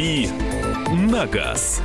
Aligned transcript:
«Дави 0.00 0.30
на 0.94 1.26
газ». 1.26 1.82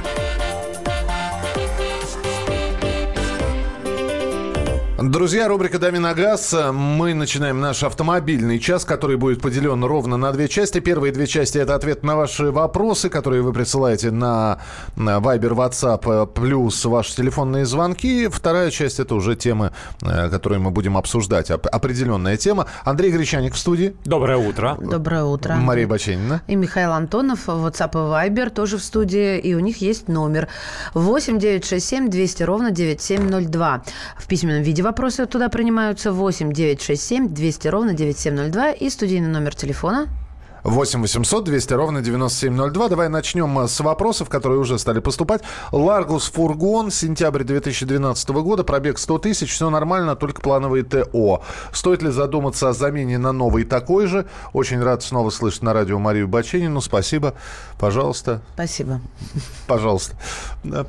Друзья, 5.10 5.48
рубрика 5.48 5.78
«Дави 5.78 6.00
на 6.00 6.16
газ». 6.16 6.56
Мы 6.74 7.14
начинаем 7.14 7.62
наш 7.62 7.84
автомобильный 7.84 8.58
час, 8.58 8.86
который 8.86 9.18
будет 9.18 9.40
поделен 9.40 9.84
ровно 9.84 10.18
на 10.18 10.32
две 10.32 10.48
части. 10.48 10.80
Первые 10.80 11.14
две 11.14 11.28
части– 11.28 11.58
это 11.60 11.76
ответ 11.76 12.02
на 12.02 12.16
ваши 12.16 12.50
вопросы, 12.50 13.10
которые 13.10 13.44
вы 13.44 13.54
присылаете 13.54 14.10
на 14.10 14.58
Viber, 14.96 15.52
WhatsApp, 15.52 16.26
плюс 16.34 16.84
ваши 16.86 17.16
телефонные 17.16 17.68
звонки. 17.68 18.28
Вторая 18.30 18.72
часть– 18.72 19.00
это 19.00 19.14
уже 19.14 19.36
темы, 19.36 19.74
э, 20.02 20.30
которые 20.32 20.58
мы 20.58 20.72
будем 20.72 20.98
обсуждать. 20.98 21.52
Определенная 21.52 22.36
тема. 22.38 22.66
Андрей 22.84 23.12
Гречаник 23.12 23.54
в 23.54 23.60
студии. 23.60 23.96
Доброе 24.06 24.38
утро. 24.38 24.76
Доброе 24.82 25.26
утро. 25.26 25.54
Мария 25.54 25.88
Баченина. 25.88 26.42
И 26.48 26.56
Михаил 26.56 26.94
Антонов, 26.94 27.48
WhatsApp 27.48 27.92
и 27.92 28.30
Viber 28.32 28.50
тоже 28.50 28.80
в 28.80 28.84
студии. 28.84 29.38
И 29.38 29.54
у 29.54 29.60
них 29.60 29.82
есть 29.82 30.08
номер 30.08 30.48
8 30.96 31.38
967 31.38 32.10
200 32.10 32.42
ровно 32.42 32.72
9702. 32.72 33.84
В 34.18 34.26
письменном 34.26 34.64
виде 34.64 34.82
вопросы 34.96 35.26
туда 35.26 35.50
принимаются 35.50 36.14
8 36.14 36.54
967 36.54 37.28
200 37.34 37.68
ровно 37.68 37.94
9702 37.94 38.72
и 38.72 38.90
студийный 38.90 39.28
номер 39.28 39.54
телефона 39.54 40.08
8 40.66 41.02
800 41.02 41.44
200 41.44 41.74
ровно 41.74 42.02
9702. 42.02 42.90
Давай 42.90 43.08
начнем 43.08 43.60
э, 43.60 43.68
с 43.68 43.80
вопросов, 43.82 44.30
которые 44.30 44.60
уже 44.60 44.80
стали 44.80 45.00
поступать. 45.00 45.44
Ларгус 45.72 46.26
фургон, 46.32 46.90
сентябрь 46.90 47.44
2012 47.44 48.30
года, 48.30 48.64
пробег 48.64 48.98
100 48.98 49.20
тысяч, 49.20 49.52
все 49.52 49.70
нормально, 49.70 50.16
только 50.16 50.42
плановые 50.42 50.84
ТО. 50.84 51.44
Стоит 51.72 52.02
ли 52.02 52.10
задуматься 52.10 52.70
о 52.70 52.74
замене 52.74 53.20
на 53.20 53.32
новый 53.32 53.64
такой 53.64 54.08
же? 54.08 54.26
Очень 54.54 54.82
рад 54.82 55.04
снова 55.04 55.30
слышать 55.30 55.62
на 55.62 55.72
радио 55.72 56.00
Марию 56.00 56.28
Баченину. 56.28 56.82
Спасибо. 56.82 57.36
Пожалуйста. 57.78 58.42
Спасибо. 58.56 59.02
Пожалуйста. 59.68 60.16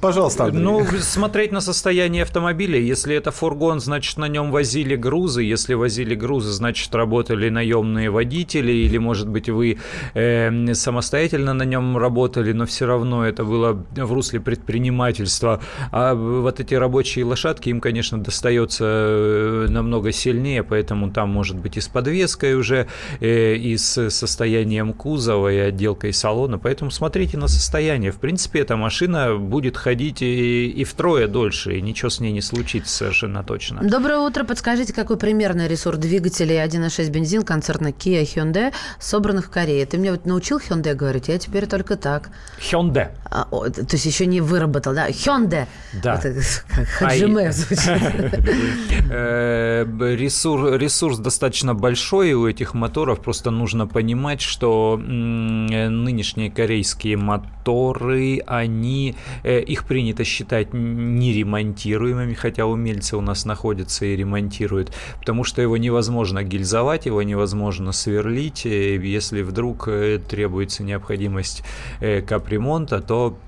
Пожалуйста, 0.01 0.45
Андрей. 0.45 0.63
Ну, 0.63 0.87
смотреть 1.01 1.53
на 1.53 1.61
состояние 1.61 2.23
автомобиля. 2.23 2.79
Если 2.79 3.15
это 3.15 3.31
фургон, 3.31 3.81
значит, 3.81 4.17
на 4.17 4.29
нем 4.29 4.51
возили 4.51 4.97
грузы. 4.97 5.43
Если 5.43 5.75
возили 5.75 6.15
грузы, 6.15 6.51
значит, 6.51 6.95
работали 6.95 7.51
наемные 7.51 8.09
водители. 8.09 8.73
Или, 8.73 8.97
может 8.97 9.29
быть, 9.29 9.51
вы 9.51 9.66
э, 10.15 10.75
самостоятельно 10.75 11.55
на 11.55 11.65
нем 11.65 11.97
работали, 11.99 12.53
но 12.53 12.67
все 12.67 12.87
равно 12.87 13.27
это 13.27 13.45
было 13.45 13.73
в 13.97 14.13
русле 14.13 14.41
предпринимательства. 14.41 15.61
А 15.93 16.15
вот 16.15 16.61
эти 16.61 16.75
рабочие 16.75 17.25
лошадки, 17.25 17.69
им, 17.69 17.81
конечно, 17.81 18.19
достается 18.23 18.85
э, 18.87 19.67
намного 19.69 20.13
сильнее, 20.13 20.63
поэтому 20.63 21.11
там 21.11 21.31
может 21.31 21.57
быть 21.57 21.77
и 21.77 21.81
с 21.81 21.89
подвеской 21.89 22.55
уже, 22.55 22.87
э, 23.21 23.55
и 23.55 23.77
с 23.77 24.11
состоянием 24.11 24.93
кузова, 24.93 25.53
и 25.53 25.59
отделкой 25.59 26.13
салона. 26.13 26.59
Поэтому 26.59 26.91
смотрите 26.91 27.39
на 27.39 27.49
состояние. 27.49 28.13
В 28.13 28.19
принципе, 28.19 28.61
эта 28.61 28.77
машина 28.77 29.37
будет 29.37 29.77
ходить 29.77 30.23
и, 30.23 30.69
и 30.69 30.85
втрое 30.85 31.29
дольше, 31.29 31.79
и 31.79 31.81
ничего 31.81 32.11
с 32.11 32.21
ней 32.21 32.33
не 32.33 32.41
случится 32.41 32.93
совершенно 32.93 33.43
точно. 33.43 33.81
Доброе 33.83 34.19
утро. 34.19 34.45
Подскажите, 34.45 34.93
какой 34.93 35.17
примерный 35.17 35.69
ресурс 35.69 35.99
двигателей 35.99 36.57
1.6 36.57 37.11
бензин 37.11 37.43
концерна 37.43 37.89
Kia 37.89 38.23
Hyundai, 38.23 38.73
собранных 38.99 39.51
Корее. 39.57 39.87
Ты 39.87 39.97
меня 39.97 40.11
вот 40.11 40.27
научил 40.27 40.59
Hyundai 40.59 40.93
говорить, 40.93 41.29
я 41.29 41.39
теперь 41.39 41.67
только 41.67 41.97
так. 41.97 42.29
Hyundai. 42.61 43.09
А, 43.25 43.49
о, 43.51 43.67
то 43.71 43.87
есть 43.91 44.05
еще 44.05 44.27
не 44.27 44.43
выработал, 44.43 44.93
да? 44.93 45.09
Hyundai. 45.09 45.67
Да. 45.95 46.21
Это 46.23 46.35
как 46.69 46.87
Хаджиме 46.89 47.53
звучит. 47.53 47.89
Э, 49.09 49.85
ресурс, 49.87 51.19
достаточно 51.19 51.75
большой 51.75 52.33
у 52.33 52.47
этих 52.49 52.75
моторов, 52.75 53.21
просто 53.21 53.51
нужно 53.51 53.87
понимать, 53.87 54.41
что 54.41 54.97
нынешние 54.99 56.51
корейские 56.51 57.17
моторы, 57.17 58.43
они, 58.47 59.15
э, 59.45 59.61
их 59.61 59.85
принято 59.85 60.25
считать 60.25 60.75
неремонтируемыми, 60.75 62.35
хотя 62.35 62.67
умельцы 62.67 63.17
у 63.17 63.21
нас 63.21 63.45
находятся 63.45 64.05
и 64.05 64.17
ремонтируют, 64.17 64.93
потому 65.21 65.45
что 65.45 65.63
его 65.63 65.77
невозможно 65.77 66.43
гильзовать, 66.43 67.07
его 67.07 67.23
невозможно 67.23 67.93
сверлить, 67.93 68.67
э, 68.67 68.97
если 68.97 69.46
вдруг 69.47 69.89
э, 69.89 70.19
требуется 70.19 70.83
необходимость 70.83 71.63
э, 72.01 72.21
капремонта, 72.21 73.01
то 73.01 73.39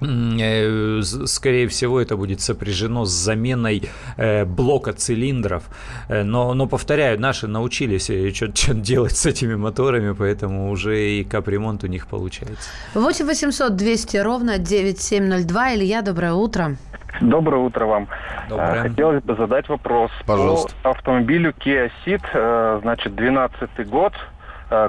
э, 0.00 1.00
скорее 1.02 1.66
всего, 1.66 2.00
это 2.00 2.16
будет 2.16 2.40
сопряжено 2.40 3.04
с 3.04 3.10
заменой 3.10 3.88
блока 4.46 4.92
цилиндров. 4.92 5.64
Но, 6.08 6.54
но 6.54 6.66
повторяю, 6.66 7.20
наши 7.20 7.48
научились 7.48 8.10
что-то 8.34 8.74
делать 8.74 9.16
с 9.16 9.26
этими 9.26 9.56
моторами, 9.56 10.12
поэтому 10.12 10.70
уже 10.70 11.10
и 11.10 11.24
капремонт 11.24 11.84
у 11.84 11.86
них 11.86 12.06
получается. 12.06 12.70
8 12.94 13.26
800 13.26 13.76
200 13.76 14.16
ровно 14.18 14.58
9702. 14.58 15.74
Илья, 15.74 16.02
доброе 16.02 16.32
утро. 16.34 16.76
Доброе 17.20 17.62
утро 17.62 17.86
вам. 17.86 18.08
Доброе. 18.48 18.82
Хотелось 18.82 19.22
бы 19.22 19.34
задать 19.36 19.68
вопрос 19.68 20.10
Пожалуйста. 20.26 20.72
по 20.82 20.90
автомобилю 20.90 21.52
Kia 21.52 21.90
Ceed, 22.04 22.80
значит, 22.80 23.14
12 23.14 23.88
год, 23.88 24.12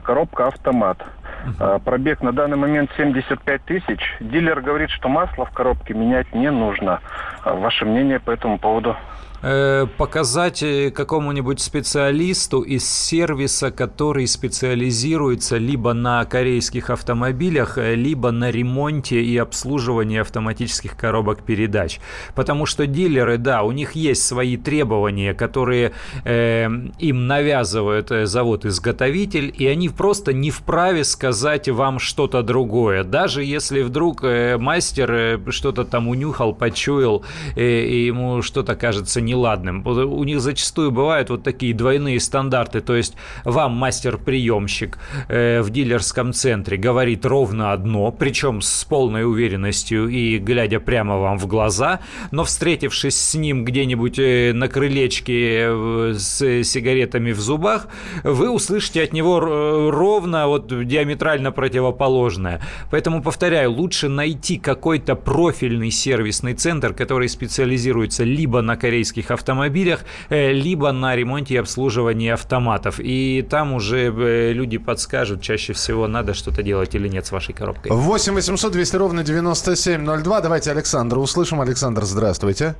коробка 0.03 0.47
автомат. 0.47 0.97
Uh-huh. 1.43 1.79
Пробег 1.83 2.21
на 2.21 2.31
данный 2.31 2.57
момент 2.57 2.91
75 2.97 3.63
тысяч. 3.65 3.99
Дилер 4.19 4.61
говорит, 4.61 4.91
что 4.91 5.09
масло 5.09 5.45
в 5.45 5.51
коробке 5.51 5.93
менять 5.93 6.33
не 6.35 6.51
нужно. 6.51 7.01
Э, 7.43 7.53
ваше 7.53 7.85
мнение 7.85 8.19
по 8.19 8.31
этому 8.31 8.59
поводу? 8.59 8.95
Э, 9.43 9.87
показать 9.97 10.61
э, 10.61 10.91
какому-нибудь 10.91 11.59
специалисту 11.59 12.61
из 12.61 12.87
сервиса, 12.87 13.71
который 13.71 14.27
специализируется 14.27 15.57
либо 15.57 15.93
на 15.93 16.23
корейских 16.25 16.91
автомобилях, 16.91 17.79
э, 17.79 17.95
либо 17.95 18.29
на 18.29 18.51
ремонте 18.51 19.19
и 19.19 19.35
обслуживании 19.37 20.19
автоматических 20.19 20.95
коробок 20.95 21.41
передач. 21.41 21.99
Потому 22.35 22.67
что 22.67 22.85
дилеры, 22.85 23.39
да, 23.39 23.63
у 23.63 23.71
них 23.71 23.93
есть 23.93 24.23
свои 24.23 24.57
требования, 24.57 25.33
которые 25.33 25.93
э, 26.23 26.67
им 26.99 27.25
навязывает 27.25 28.09
завод-изготовитель, 28.27 29.51
и 29.57 29.65
они 29.65 29.89
просто 29.89 30.33
не 30.33 30.51
вправе 30.51 31.03
сказать 31.03 31.67
вам 31.67 31.97
что-то 31.97 32.43
другое. 32.43 33.03
Даже 33.03 33.43
если 33.43 33.81
вдруг 33.81 34.23
э, 34.23 34.59
мастер 34.59 35.41
что-то 35.49 35.83
там 35.83 36.09
унюхал, 36.09 36.53
почуял, 36.53 37.23
э, 37.55 37.85
и 37.85 38.05
ему 38.05 38.43
что-то 38.43 38.75
кажется 38.75 39.19
не 39.19 39.30
неладным. 39.31 39.85
У 39.85 40.23
них 40.23 40.41
зачастую 40.41 40.91
бывают 40.91 41.29
вот 41.29 41.43
такие 41.43 41.73
двойные 41.73 42.19
стандарты, 42.19 42.81
то 42.81 42.95
есть 42.95 43.15
вам 43.45 43.71
мастер-приемщик 43.73 44.97
э, 45.27 45.61
в 45.61 45.69
дилерском 45.69 46.33
центре 46.33 46.77
говорит 46.77 47.25
ровно 47.25 47.71
одно, 47.71 48.11
причем 48.11 48.61
с 48.61 48.83
полной 48.83 49.23
уверенностью 49.23 50.07
и 50.09 50.37
глядя 50.37 50.79
прямо 50.79 51.17
вам 51.17 51.37
в 51.37 51.47
глаза, 51.47 51.99
но 52.31 52.43
встретившись 52.43 53.19
с 53.19 53.35
ним 53.35 53.63
где-нибудь 53.63 54.19
э, 54.19 54.51
на 54.53 54.67
крылечке 54.67 55.67
э, 55.67 56.13
с 56.17 56.63
сигаретами 56.63 57.31
в 57.31 57.39
зубах, 57.39 57.87
вы 58.23 58.49
услышите 58.49 59.03
от 59.03 59.13
него 59.13 59.39
ровно 59.39 60.47
вот 60.47 60.67
диаметрально 60.87 61.51
противоположное. 61.51 62.61
Поэтому, 62.89 63.21
повторяю, 63.21 63.71
лучше 63.71 64.09
найти 64.09 64.57
какой-то 64.57 65.15
профильный 65.15 65.91
сервисный 65.91 66.53
центр, 66.53 66.93
который 66.93 67.29
специализируется 67.29 68.23
либо 68.23 68.61
на 68.61 68.75
корейских 68.75 69.20
российских 69.21 69.31
автомобилях, 69.31 69.99
э, 70.29 70.51
либо 70.51 70.91
на 70.91 71.15
ремонте 71.15 71.55
и 71.55 71.57
обслуживании 71.57 72.31
автоматов. 72.31 72.99
И 72.99 73.45
там 73.49 73.73
уже 73.73 74.11
э, 74.11 74.53
люди 74.53 74.77
подскажут, 74.77 75.41
чаще 75.41 75.73
всего 75.73 76.07
надо 76.07 76.33
что-то 76.33 76.63
делать 76.63 76.95
или 76.95 77.09
нет 77.09 77.25
с 77.25 77.31
вашей 77.31 77.53
коробкой. 77.53 77.91
8 77.91 78.33
800 78.33 78.71
200 78.71 78.97
ровно 78.97 79.23
9702. 79.23 80.41
Давайте 80.41 80.71
Александра 80.71 81.19
услышим. 81.19 81.61
Александр, 81.61 82.03
здравствуйте. 82.03 82.75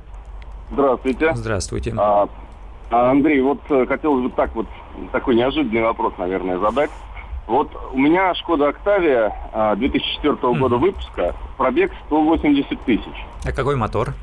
Здравствуйте. 0.72 1.32
Здравствуйте. 1.34 1.94
А, 1.98 2.28
а 2.90 3.10
Андрей, 3.10 3.40
вот 3.42 3.60
э, 3.70 3.86
хотелось 3.86 4.22
бы 4.24 4.30
так 4.30 4.54
вот, 4.54 4.66
такой 5.12 5.34
неожиданный 5.34 5.82
вопрос, 5.82 6.14
наверное, 6.18 6.58
задать. 6.58 6.90
Вот 7.46 7.68
у 7.92 7.98
меня 7.98 8.34
Шкода 8.34 8.68
Октавия 8.68 9.32
2004 9.76 10.36
года 10.58 10.76
выпуска, 10.76 11.34
пробег 11.58 11.90
180 12.06 12.80
тысяч. 12.84 13.26
А 13.44 13.52
какой 13.52 13.74
мотор? 13.74 14.14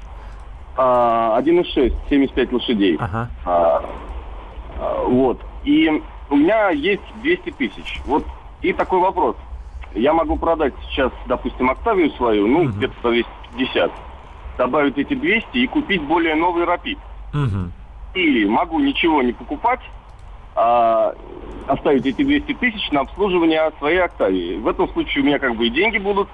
1,6, 0.80 1.94
а, 1.94 2.10
75 2.10 2.52
лошадей. 2.54 2.98
Ага. 3.00 3.30
А, 3.46 3.84
а, 4.80 5.04
вот. 5.06 5.40
И 5.64 6.02
у 6.30 6.36
меня 6.36 6.70
есть 6.70 7.02
200 7.22 7.52
тысяч. 7.52 8.02
Вот 8.06 8.26
и 8.62 8.74
такой 8.74 9.00
вопрос. 9.00 9.36
Я 9.94 10.14
могу 10.14 10.38
продать 10.38 10.74
сейчас, 10.90 11.12
допустим, 11.26 11.70
Октавию 11.70 12.12
свою, 12.12 12.48
ну, 12.48 12.62
угу. 12.62 12.70
где-то 12.70 12.94
за 13.04 13.10
250, 13.10 13.92
добавить 14.58 14.98
эти 14.98 15.16
200 15.16 15.58
и 15.58 15.68
купить 15.68 16.02
более 16.04 16.36
новый 16.36 16.66
Рапид. 16.66 17.00
Угу. 17.34 17.72
Или 18.14 18.46
могу 18.46 18.80
ничего 18.80 19.22
не 19.22 19.34
покупать, 19.34 19.82
а 20.56 21.14
оставить 21.68 22.06
эти 22.06 22.24
200 22.24 22.54
тысяч 22.54 22.92
на 22.92 23.02
обслуживание 23.02 23.72
своей 23.80 24.00
Октавии. 24.00 24.58
В 24.58 24.68
этом 24.68 24.90
случае 24.90 25.24
у 25.24 25.26
меня 25.26 25.40
как 25.40 25.56
бы 25.56 25.68
и 25.68 25.70
деньги 25.70 25.98
будут, 25.98 26.30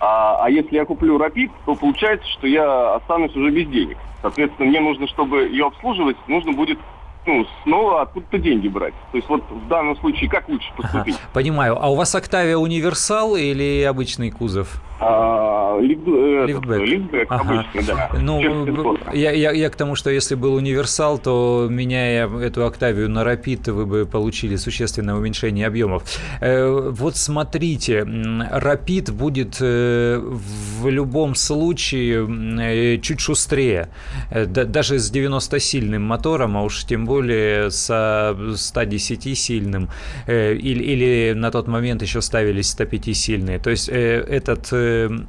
а, 0.00 0.44
а 0.44 0.50
если 0.50 0.76
я 0.76 0.84
куплю 0.84 1.18
Rapid, 1.18 1.50
то 1.66 1.74
получается, 1.74 2.28
что 2.30 2.46
я 2.46 2.94
останусь 2.94 3.34
уже 3.36 3.50
без 3.50 3.68
денег. 3.68 3.96
Соответственно, 4.22 4.68
мне 4.68 4.80
нужно, 4.80 5.06
чтобы 5.06 5.48
ее 5.48 5.66
обслуживать, 5.66 6.16
нужно 6.28 6.52
будет 6.52 6.78
ну, 7.26 7.46
снова 7.62 8.02
откуда-то 8.02 8.38
деньги 8.38 8.68
брать. 8.68 8.94
То 9.12 9.16
есть 9.16 9.28
вот 9.28 9.42
в 9.50 9.68
данном 9.68 9.96
случае 9.96 10.28
как 10.28 10.48
лучше 10.48 10.70
поступить? 10.76 11.14
Ага, 11.14 11.30
понимаю. 11.32 11.78
А 11.80 11.90
у 11.90 11.94
вас 11.94 12.14
Октавия 12.14 12.56
универсал 12.56 13.36
или 13.36 13.82
обычный 13.82 14.30
кузов? 14.30 14.82
А, 15.06 15.78
лифтбэк. 15.80 16.80
Лифтбэк, 16.80 17.26
ага. 17.30 17.66
да. 17.86 18.10
Ну, 18.18 18.96
я, 19.12 19.32
я, 19.32 19.52
я 19.52 19.70
к 19.70 19.76
тому, 19.76 19.96
что 19.96 20.10
если 20.10 20.34
был 20.34 20.54
универсал, 20.54 21.18
то 21.18 21.66
меняя 21.70 22.28
эту 22.28 22.64
Октавию 22.64 23.10
на 23.10 23.22
Rapid, 23.22 23.70
вы 23.70 23.84
бы 23.84 24.06
получили 24.06 24.56
существенное 24.56 25.14
уменьшение 25.14 25.66
объемов. 25.66 26.04
Э, 26.40 26.90
вот 26.90 27.16
смотрите, 27.16 28.00
Rapid 28.00 29.12
будет 29.12 29.58
э, 29.60 30.18
в 30.18 30.88
любом 30.88 31.34
случае 31.34 32.96
э, 32.96 32.98
чуть 32.98 33.20
шустрее. 33.20 33.88
Даже 34.30 34.98
с 34.98 35.12
90-сильным 35.12 36.00
мотором, 36.00 36.56
а 36.56 36.62
уж 36.62 36.84
тем 36.84 37.04
более 37.04 37.70
со 37.70 38.34
110-сильным. 38.38 39.88
Или, 40.26 40.82
или 40.82 41.32
на 41.34 41.50
тот 41.50 41.68
момент 41.68 42.02
еще 42.02 42.22
ставились 42.22 42.74
105-сильные. 42.74 43.58
То 43.58 43.70
есть 43.70 43.88
этот 43.88 44.72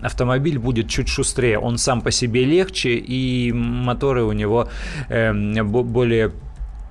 Автомобиль 0.01 0.59
будет 0.59 0.89
чуть 0.89 1.07
шустрее. 1.07 1.59
Он 1.59 1.77
сам 1.77 2.01
по 2.01 2.11
себе 2.11 2.45
легче, 2.45 2.95
и 2.95 3.51
моторы 3.51 4.23
у 4.23 4.31
него 4.31 4.69
э, 5.09 5.63
более 5.63 6.31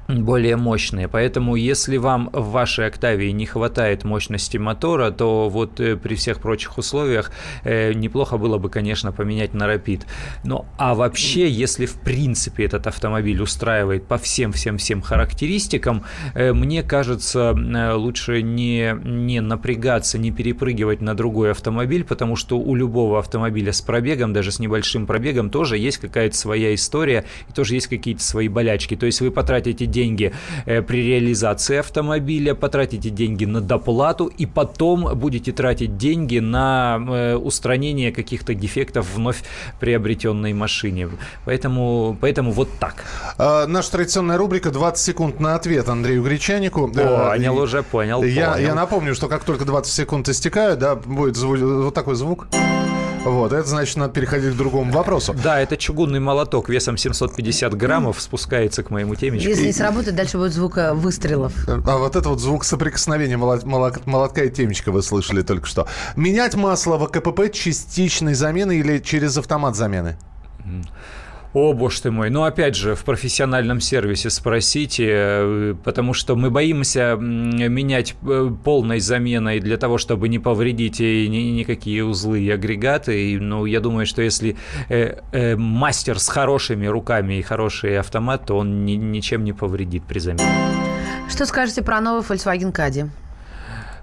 более 0.09 0.57
мощные. 0.57 1.09
Поэтому, 1.09 1.57
если 1.57 1.97
вам 1.97 2.31
в 2.33 2.51
вашей 2.51 2.87
Октавии 2.87 3.31
не 3.31 3.47
хватает 3.47 4.05
мощности 4.05 4.59
мотора, 4.59 5.11
то 5.11 5.49
вот 5.49 5.81
э, 5.81 5.97
при 5.97 6.15
всех 6.15 6.41
прочих 6.41 6.79
условиях 6.79 7.31
э, 7.63 7.93
неплохо 7.95 8.37
было 8.37 8.59
бы, 8.59 8.69
конечно, 8.69 9.13
поменять 9.13 9.55
на 9.55 9.65
Rapid. 9.65 10.03
Ну, 10.45 10.67
а 10.77 10.95
вообще, 10.95 11.49
если 11.49 11.87
в 11.87 12.01
принципе 12.01 12.65
этот 12.65 12.87
автомобиль 12.87 13.41
устраивает 13.41 14.07
по 14.07 14.19
всем-всем-всем 14.19 15.01
характеристикам, 15.03 16.05
э, 16.35 16.53
мне 16.53 16.83
кажется, 16.83 17.55
лучше 17.95 18.43
не, 18.43 18.95
не 19.05 19.41
напрягаться, 19.41 20.19
не 20.19 20.31
перепрыгивать 20.31 21.01
на 21.01 21.15
другой 21.15 21.51
автомобиль, 21.53 22.05
потому 22.05 22.37
что 22.37 22.59
у 22.59 22.75
любого 22.75 23.19
автомобиля 23.19 23.73
с 23.73 23.81
пробегом, 23.81 24.33
даже 24.33 24.53
с 24.53 24.59
небольшим 24.59 25.07
пробегом, 25.07 25.51
тоже 25.51 25.79
есть 25.79 25.99
какая-то 25.99 26.37
своя 26.37 26.75
история 26.75 27.25
и 27.49 27.53
тоже 27.53 27.75
есть 27.75 27.87
какие-то 27.87 28.23
свои 28.23 28.49
болячки. 28.49 28.97
То 28.97 29.07
есть 29.07 29.21
вы 29.21 29.31
потратите 29.31 29.87
деньги 29.95 30.33
э, 30.67 30.83
при 30.83 31.07
реализации 31.07 31.79
автомобиля, 31.79 32.55
потратите 32.55 33.11
деньги 33.11 33.47
на 33.47 33.61
доплату 33.61 34.27
и 34.27 34.47
потом 34.47 35.19
будете 35.19 35.53
тратить 35.53 35.97
деньги 35.97 36.41
на 36.41 36.99
э, 36.99 37.37
устранение 37.37 38.13
каких-то 38.13 38.55
дефектов 38.55 39.07
вновь 39.15 39.43
приобретенной 39.81 40.53
машине. 40.53 41.09
Поэтому, 41.45 42.17
поэтому 42.21 42.51
вот 42.53 42.69
так. 42.81 43.05
А, 43.39 43.67
наша 43.67 43.93
традиционная 43.93 44.39
рубрика 44.39 44.71
«20 44.71 44.97
секунд 44.97 45.41
на 45.41 45.55
ответ» 45.55 45.89
Андрею 45.89 46.23
Гречанику. 46.23 46.89
Понял, 46.89 47.57
уже 47.59 47.83
понял. 47.83 48.23
Я, 48.23 48.53
понял. 48.53 48.67
я 48.67 48.75
напомню, 48.75 49.15
что 49.15 49.29
как 49.29 49.45
только 49.45 49.65
20 49.65 49.93
секунд 49.93 50.29
истекают, 50.29 50.81
да, 50.81 50.97
будет 50.97 51.37
зву- 51.37 51.85
вот 51.85 51.95
такой 51.95 52.17
звук. 52.17 52.47
Вот, 53.25 53.55
это 53.55 53.67
значит, 53.67 53.97
надо 53.97 54.13
переходить 54.13 54.53
к 54.53 54.57
другому 54.57 54.93
вопросу. 54.93 55.35
Да, 55.43 55.59
это 55.59 55.79
чугунный 55.79 56.21
молоток 56.21 56.69
весом 56.69 56.99
750 56.99 57.75
граммов 57.75 58.21
спускается 58.21 58.83
к 58.83 58.91
моему 58.91 59.15
темечку. 59.15 59.49
Если 59.49 59.65
не 59.65 59.73
сработает, 59.73 60.15
дальше 60.15 60.37
будет 60.37 60.53
звук 60.53 60.77
э, 60.77 60.93
выстрелов. 60.93 61.53
А 61.67 61.97
вот 61.97 62.17
это 62.17 62.29
вот 62.29 62.41
звук 62.41 62.65
соприкосновения 62.65 63.39
молотка 63.39 64.43
и 64.43 64.51
темечка 64.51 64.93
вы 64.93 65.03
слышали 65.03 65.41
только 65.41 65.67
что. 65.67 65.89
Менять 66.17 66.55
масло 66.55 66.99
в 66.99 67.07
КПП 67.09 67.51
частичной 67.51 68.35
замены 68.35 68.77
или 68.77 68.99
через 68.99 69.39
автомат 69.39 69.75
замены? 69.75 70.19
О, 71.55 71.73
боже 71.73 72.03
ты 72.03 72.11
мой. 72.11 72.31
Ну, 72.31 72.43
опять 72.43 72.75
же, 72.75 72.97
в 72.97 73.05
профессиональном 73.05 73.81
сервисе 73.81 74.29
спросите, 74.29 75.09
э, 75.09 75.75
потому 75.85 76.13
что 76.13 76.35
мы 76.35 76.51
боимся 76.51 77.15
менять 77.17 78.17
э, 78.27 78.51
полной 78.65 78.99
заменой 78.99 79.61
для 79.61 79.77
того, 79.77 79.97
чтобы 79.97 80.29
не 80.29 80.41
повредить 80.41 81.01
и 81.01 81.29
никакие 81.29 82.05
узлы 82.05 82.41
и 82.41 82.51
агрегаты. 82.51 83.31
И, 83.31 83.39
ну, 83.39 83.67
я 83.67 83.79
думаю, 83.79 84.05
что 84.05 84.21
если 84.21 84.57
э, 84.89 85.21
э, 85.31 85.55
мастер 85.55 86.19
с 86.19 86.29
хорошими 86.29 86.87
руками 86.87 87.35
и 87.35 87.43
хороший 87.43 88.01
автомат, 88.01 88.47
то 88.47 88.59
он 88.59 88.85
ни, 88.85 88.95
ничем 88.95 89.45
не 89.45 89.53
повредит 89.53 90.03
при 90.09 90.19
замене. 90.19 90.49
Что 91.31 91.47
скажете 91.47 91.83
про 91.83 92.01
новый 92.01 92.23
Volkswagen 92.23 92.73
Caddy? 92.73 93.09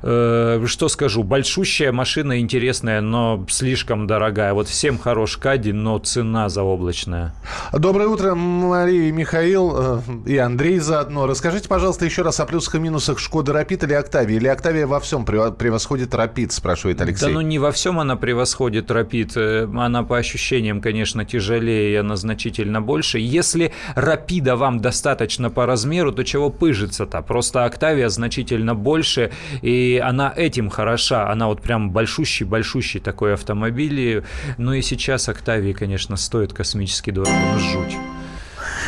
Э, 0.03 0.63
что 0.65 0.89
скажу, 0.89 1.23
большущая 1.23 1.91
машина 1.91 2.39
интересная, 2.39 3.01
но 3.01 3.45
слишком 3.49 4.07
дорогая. 4.07 4.53
Вот 4.53 4.67
всем 4.67 4.97
хорош 4.97 5.37
Кади, 5.37 5.71
но 5.71 5.99
цена 5.99 6.49
заоблачная. 6.49 7.33
Доброе 7.71 8.07
утро, 8.07 8.33
Мария 8.33 9.09
и 9.09 9.11
Михаил, 9.11 9.73
э, 9.75 10.01
и 10.25 10.37
Андрей 10.37 10.79
заодно. 10.79 11.27
Расскажите, 11.27 11.67
пожалуйста, 11.67 12.05
еще 12.05 12.23
раз 12.23 12.39
о 12.39 12.45
плюсах 12.45 12.75
и 12.75 12.79
минусах 12.79 13.19
Шкода 13.19 13.53
Рапид 13.53 13.83
или 13.83 13.93
Октавии. 13.93 14.35
Или 14.35 14.47
Октавия 14.47 14.87
во 14.87 14.99
всем 14.99 15.25
превосходит 15.25 16.15
Рапид, 16.15 16.51
спрашивает 16.51 16.99
Алексей. 17.01 17.27
Да 17.27 17.31
ну 17.31 17.41
не 17.41 17.59
во 17.59 17.71
всем 17.71 17.99
она 17.99 18.15
превосходит 18.15 18.89
Рапид. 18.89 19.33
Э, 19.35 19.67
она 19.75 20.03
по 20.03 20.17
ощущениям, 20.17 20.81
конечно, 20.81 21.25
тяжелее, 21.25 21.99
она 21.99 22.15
значительно 22.15 22.81
больше. 22.81 23.19
Если 23.19 23.71
Рапида 23.95 24.55
вам 24.55 24.79
достаточно 24.79 25.49
по 25.49 25.65
размеру, 25.65 26.11
то 26.11 26.23
чего 26.23 26.49
пыжиться-то? 26.49 27.21
Просто 27.21 27.65
Октавия 27.65 28.09
значительно 28.09 28.73
больше, 28.73 29.31
и 29.61 29.90
она 29.97 30.33
этим 30.35 30.69
хороша. 30.69 31.29
Она 31.29 31.47
вот 31.47 31.61
прям 31.61 31.91
большущий-большущий 31.91 32.99
такой 32.99 33.33
автомобиль. 33.33 34.23
Ну 34.57 34.73
и 34.73 34.81
сейчас 34.81 35.29
Октавии, 35.29 35.73
конечно, 35.73 36.17
стоит 36.17 36.53
космически 36.53 37.11
дорого. 37.11 37.33
Ну, 37.53 37.59
жуть. 37.59 37.97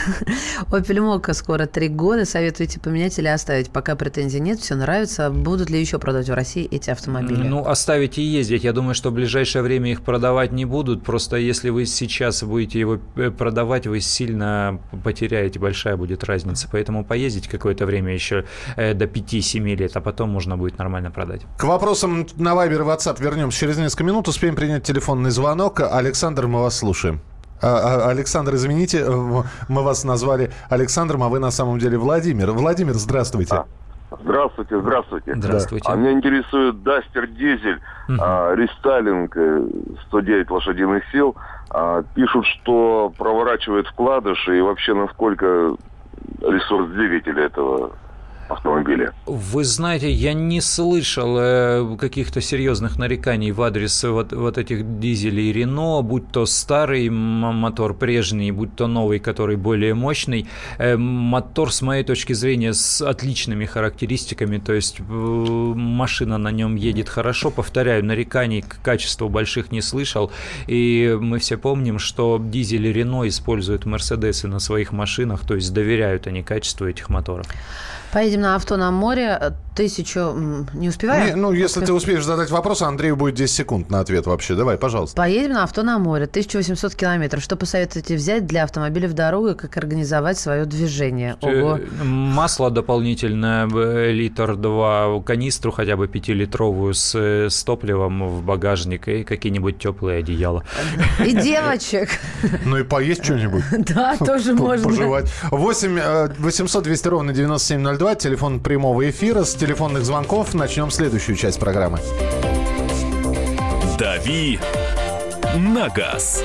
Opel 0.72 0.98
Mokka 0.98 1.34
скоро 1.34 1.66
три 1.66 1.88
года. 1.88 2.26
Советуете 2.26 2.80
поменять 2.80 3.18
или 3.20 3.28
оставить? 3.28 3.70
Пока 3.70 3.96
претензий 3.96 4.40
нет, 4.40 4.60
все 4.60 4.76
нравится. 4.76 5.30
Будут 5.30 5.70
ли 5.70 5.80
еще 5.80 6.00
продавать 6.00 6.30
в 6.30 6.34
России 6.34 6.68
эти 6.70 6.90
автомобили? 6.90 7.48
Ну, 7.48 7.66
оставить 7.66 8.18
и 8.18 8.22
ездить. 8.22 8.64
Я 8.64 8.74
думаю, 8.74 8.96
что 8.96 9.10
в 9.10 9.14
ближайшее 9.14 9.62
время 9.62 9.92
их 9.92 10.02
продавать 10.02 10.52
не 10.52 10.66
будут. 10.66 11.04
Просто 11.04 11.38
если 11.38 11.70
вы 11.70 11.86
сейчас 11.86 12.44
будете 12.44 12.80
его 12.80 13.00
э, 13.16 13.32
продавать, 13.32 13.88
вы 13.88 14.00
сильно 14.02 14.80
потеряете. 15.04 15.60
Большая 15.60 15.98
будет 15.98 16.24
разница. 16.24 16.68
Поэтому 16.72 17.06
поездить 17.06 17.48
какое-то 17.48 17.86
время 17.86 18.14
еще 18.14 18.46
э, 18.76 18.94
до 18.94 19.06
5-7 19.06 19.76
лет, 19.76 19.96
а 19.96 20.02
потом 20.02 20.30
можно 20.30 20.58
будет 20.58 20.78
нормально 20.78 21.12
продать. 21.12 21.42
К 21.58 21.64
вопросам 21.66 22.28
на 22.38 22.54
Viber 22.54 22.76
и 22.76 22.78
WhatsApp 22.78 23.22
вернемся 23.22 23.60
через 23.60 23.78
несколько 23.78 24.04
минут. 24.04 24.28
Успеем 24.28 24.56
принять 24.56 24.84
телефонный 24.84 25.32
звонок. 25.32 25.82
Александр, 25.82 26.48
мы 26.48 26.62
вас 26.62 26.78
слушаем. 26.78 27.22
А, 27.64 28.08
а, 28.08 28.10
Александр, 28.10 28.56
извините, 28.56 29.00
э, 29.00 29.10
мы 29.70 29.84
вас 29.84 30.04
назвали 30.04 30.52
Александром, 30.70 31.24
а 31.24 31.30
вы 31.30 31.40
на 31.40 31.50
самом 31.50 31.80
деле 31.80 31.98
Владимир. 31.98 32.52
Владимир, 32.52 32.94
здравствуйте. 32.96 33.56
А, 33.56 33.66
здравствуйте, 34.22 34.80
здравствуйте. 34.82 35.34
Здравствуйте. 35.36 35.90
А 35.90 35.96
меня 35.96 36.12
интересует 36.12 36.84
Дастер 36.84 37.28
Дизель, 37.28 37.80
угу. 38.10 38.18
а, 38.20 38.54
рестайлинг 38.56 39.38
109 40.08 40.50
э, 40.50 40.54
лошадиных 40.54 41.04
сил. 41.12 41.36
А, 41.70 42.04
пишут, 42.14 42.46
что 42.48 43.14
проворачивает 43.18 43.88
вкладыши 43.88 44.58
и 44.58 44.62
вообще 44.62 44.94
насколько 44.94 45.76
ресурс 46.42 46.90
двигателя 46.92 47.46
этого 47.46 47.94
автомобиле. 48.50 49.14
Вы 49.26 49.64
знаете, 49.64 50.12
я 50.12 50.34
не 50.34 50.62
слышал 50.62 51.38
э, 51.40 51.98
каких-то 51.98 52.42
серьезных 52.42 52.98
нареканий 52.98 53.52
в 53.52 53.62
адрес 53.62 54.04
вот, 54.04 54.34
вот 54.34 54.58
этих 54.58 55.00
дизелей 55.00 55.52
Рено, 55.52 56.02
будь 56.02 56.32
то 56.32 56.46
старый 56.46 57.10
мотор 57.10 57.94
прежний, 57.94 58.52
будь 58.52 58.76
то 58.76 58.88
новый, 58.88 59.20
который 59.20 59.56
более 59.56 59.94
мощный. 59.94 60.48
Э, 60.78 60.98
мотор, 60.98 61.72
с 61.72 61.82
моей 61.82 62.04
точки 62.04 62.34
зрения, 62.34 62.74
с 62.74 63.02
отличными 63.02 63.66
характеристиками, 63.66 64.58
то 64.58 64.74
есть 64.74 65.00
э, 65.00 65.04
машина 65.04 66.38
на 66.38 66.52
нем 66.52 66.76
едет 66.76 67.10
хорошо. 67.10 67.52
Повторяю, 67.52 68.06
нареканий 68.06 68.62
к 68.62 68.82
качеству 68.82 69.30
больших 69.30 69.72
не 69.72 69.82
слышал. 69.82 70.32
И 70.68 71.18
мы 71.20 71.40
все 71.40 71.58
помним, 71.58 72.00
что 72.00 72.42
дизели 72.44 72.90
Рено 72.90 73.28
используют 73.28 73.86
Мерседесы 73.86 74.48
на 74.48 74.60
своих 74.60 74.92
машинах, 74.92 75.46
то 75.46 75.56
есть 75.56 75.74
доверяют 75.74 76.28
они 76.28 76.44
качеству 76.44 76.88
этих 76.88 77.10
моторов. 77.10 77.48
Поедем 78.14 78.42
на 78.42 78.56
авто 78.56 78.78
на 78.78 78.92
море. 78.92 79.54
Тысячу 79.76 80.66
не 80.76 80.90
успеваю? 80.90 81.26
Не, 81.26 81.36
ну, 81.36 81.52
если 81.52 81.80
Успе... 81.80 81.88
ты 81.88 81.94
успеешь 81.94 82.24
задать 82.24 82.52
вопрос, 82.52 82.84
Андрею 82.84 83.16
будет 83.16 83.34
10 83.34 83.56
секунд 83.56 83.90
на 83.90 84.02
ответ 84.02 84.28
вообще. 84.28 84.54
Давай, 84.54 84.78
пожалуйста. 84.78 85.18
Поедем 85.18 85.54
на 85.54 85.64
авто 85.64 85.82
на 85.82 85.98
море. 85.98 86.26
1800 86.26 86.94
километров. 86.94 87.42
Что 87.42 87.56
посоветуете 87.56 88.16
взять 88.16 88.46
для 88.46 88.66
автомобиля 88.66 89.08
в 89.10 89.14
дорогу 89.14 89.48
и 89.48 89.56
как 89.56 89.76
организовать 89.78 90.38
свое 90.38 90.66
движение? 90.66 91.38
Ого. 91.42 91.80
Масло 92.04 92.70
дополнительное, 92.70 93.66
литр 94.12 94.58
два, 94.58 95.20
канистру 95.26 95.72
хотя 95.72 95.98
бы 95.98 96.08
пятилитровую 96.08 96.94
с, 96.94 97.16
с 97.16 97.64
топливом 97.64 98.28
в 98.28 98.44
багажник 98.44 99.08
и 99.08 99.24
какие-нибудь 99.24 99.80
теплые 99.80 100.20
одеяла. 100.20 100.64
И 101.26 101.32
девочек. 101.32 102.10
Ну 102.66 102.78
и 102.78 102.84
поесть 102.84 103.24
что-нибудь. 103.24 103.64
Да, 103.96 104.16
тоже 104.18 104.54
можно. 104.54 104.88
Пожевать. 104.88 105.32
8 105.50 106.34
800 106.38 106.84
200 106.84 107.08
ровно 107.08 107.34
9702, 107.34 108.03
телефон 108.16 108.60
прямого 108.60 109.10
эфира 109.10 109.46
с 109.46 109.56
телефонных 109.56 110.04
звонков 110.04 110.54
начнем 110.54 110.92
следующую 110.92 111.38
часть 111.38 111.60
программы. 111.60 112.00
«Дави 113.98 114.60
на 115.56 115.88
газ». 115.88 116.44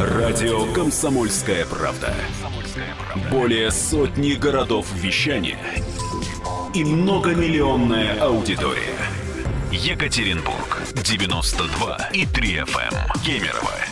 Радио 0.00 0.66
«Комсомольская 0.72 1.64
правда». 1.64 2.12
Более 3.30 3.70
сотни 3.70 4.32
городов 4.32 4.86
вещания 4.94 5.58
и 6.74 6.84
многомиллионная 6.84 8.20
аудитория. 8.20 8.98
Екатеринбург 9.70 10.82
92 10.92 12.10
и 12.12 12.26
3 12.26 12.56
FM. 12.56 12.94
Эм. 12.94 13.22
Кемерово 13.24 13.91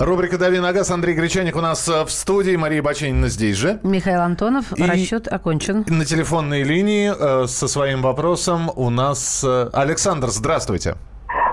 Рубрика 0.00 0.38
«Дави 0.38 0.60
на 0.60 0.72
газ». 0.72 0.90
Андрей 0.90 1.14
Гречаник 1.14 1.56
у 1.56 1.60
нас 1.60 1.86
э, 1.86 2.04
в 2.06 2.10
студии. 2.10 2.56
Мария 2.56 2.82
Баченина 2.82 3.28
здесь 3.28 3.58
же. 3.58 3.80
Михаил 3.82 4.22
Антонов. 4.22 4.72
И 4.78 4.82
Расчет 4.82 5.28
окончен. 5.28 5.84
На 5.88 6.06
телефонной 6.06 6.62
линии 6.62 7.12
э, 7.12 7.46
со 7.46 7.68
своим 7.68 8.00
вопросом 8.00 8.70
у 8.76 8.88
нас 8.88 9.44
э, 9.46 9.68
Александр. 9.74 10.28
Здравствуйте. 10.28 10.94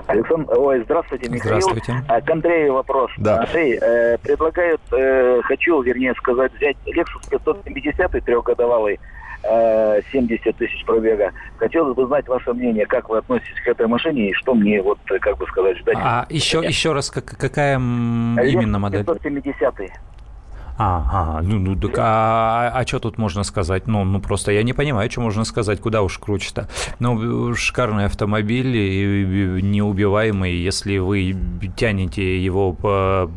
Александр, 0.06 0.58
ой, 0.58 0.82
здравствуйте, 0.84 1.28
Михаил. 1.28 1.60
Здравствуйте. 1.60 2.02
А, 2.08 2.22
к 2.22 2.30
Андрею 2.30 2.72
вопрос. 2.72 3.10
Да. 3.18 3.40
Андрей, 3.40 3.78
э, 3.78 4.16
предлагают, 4.16 4.80
э, 4.92 5.42
хочу, 5.44 5.82
вернее 5.82 6.14
сказать, 6.14 6.50
взять 6.54 6.78
Lexus 6.86 7.28
550 7.28 8.24
трехгодовалый, 8.24 8.98
70 9.42 10.46
э, 10.46 10.52
тысяч 10.52 10.84
пробега. 10.84 11.32
Хотелось 11.56 11.94
бы 11.94 12.06
знать 12.06 12.26
ваше 12.28 12.52
мнение, 12.52 12.86
как 12.86 13.08
вы 13.08 13.18
относитесь 13.18 13.60
к 13.64 13.68
этой 13.68 13.86
машине 13.86 14.30
и 14.30 14.32
что 14.34 14.54
мне, 14.54 14.82
вот, 14.82 14.98
как 15.04 15.38
бы 15.38 15.46
сказать, 15.46 15.78
ждать. 15.78 15.96
А 15.98 16.26
еще, 16.28 16.58
еще 16.58 16.92
раз, 16.92 17.10
как, 17.10 17.24
какая 17.24 17.76
именно 17.76 18.78
модель? 18.78 19.04
570 19.04 19.90
Ага, 20.80 21.42
ну, 21.42 21.58
ну 21.58 21.74
так, 21.74 21.98
а, 21.98 22.70
а, 22.72 22.78
а 22.78 22.86
что 22.86 23.00
тут 23.00 23.18
можно 23.18 23.42
сказать? 23.42 23.88
Ну, 23.88 24.04
ну, 24.04 24.20
просто 24.20 24.52
я 24.52 24.62
не 24.62 24.72
понимаю, 24.72 25.10
что 25.10 25.20
можно 25.20 25.42
сказать, 25.42 25.80
куда 25.80 26.02
уж 26.02 26.18
круче-то. 26.18 26.68
Ну, 27.00 27.52
шикарный 27.54 28.04
автомобиль, 28.04 29.60
неубиваемый, 29.60 30.54
если 30.54 30.98
вы 30.98 31.36
тянете 31.76 32.38
его 32.44 32.72
по, 32.72 33.28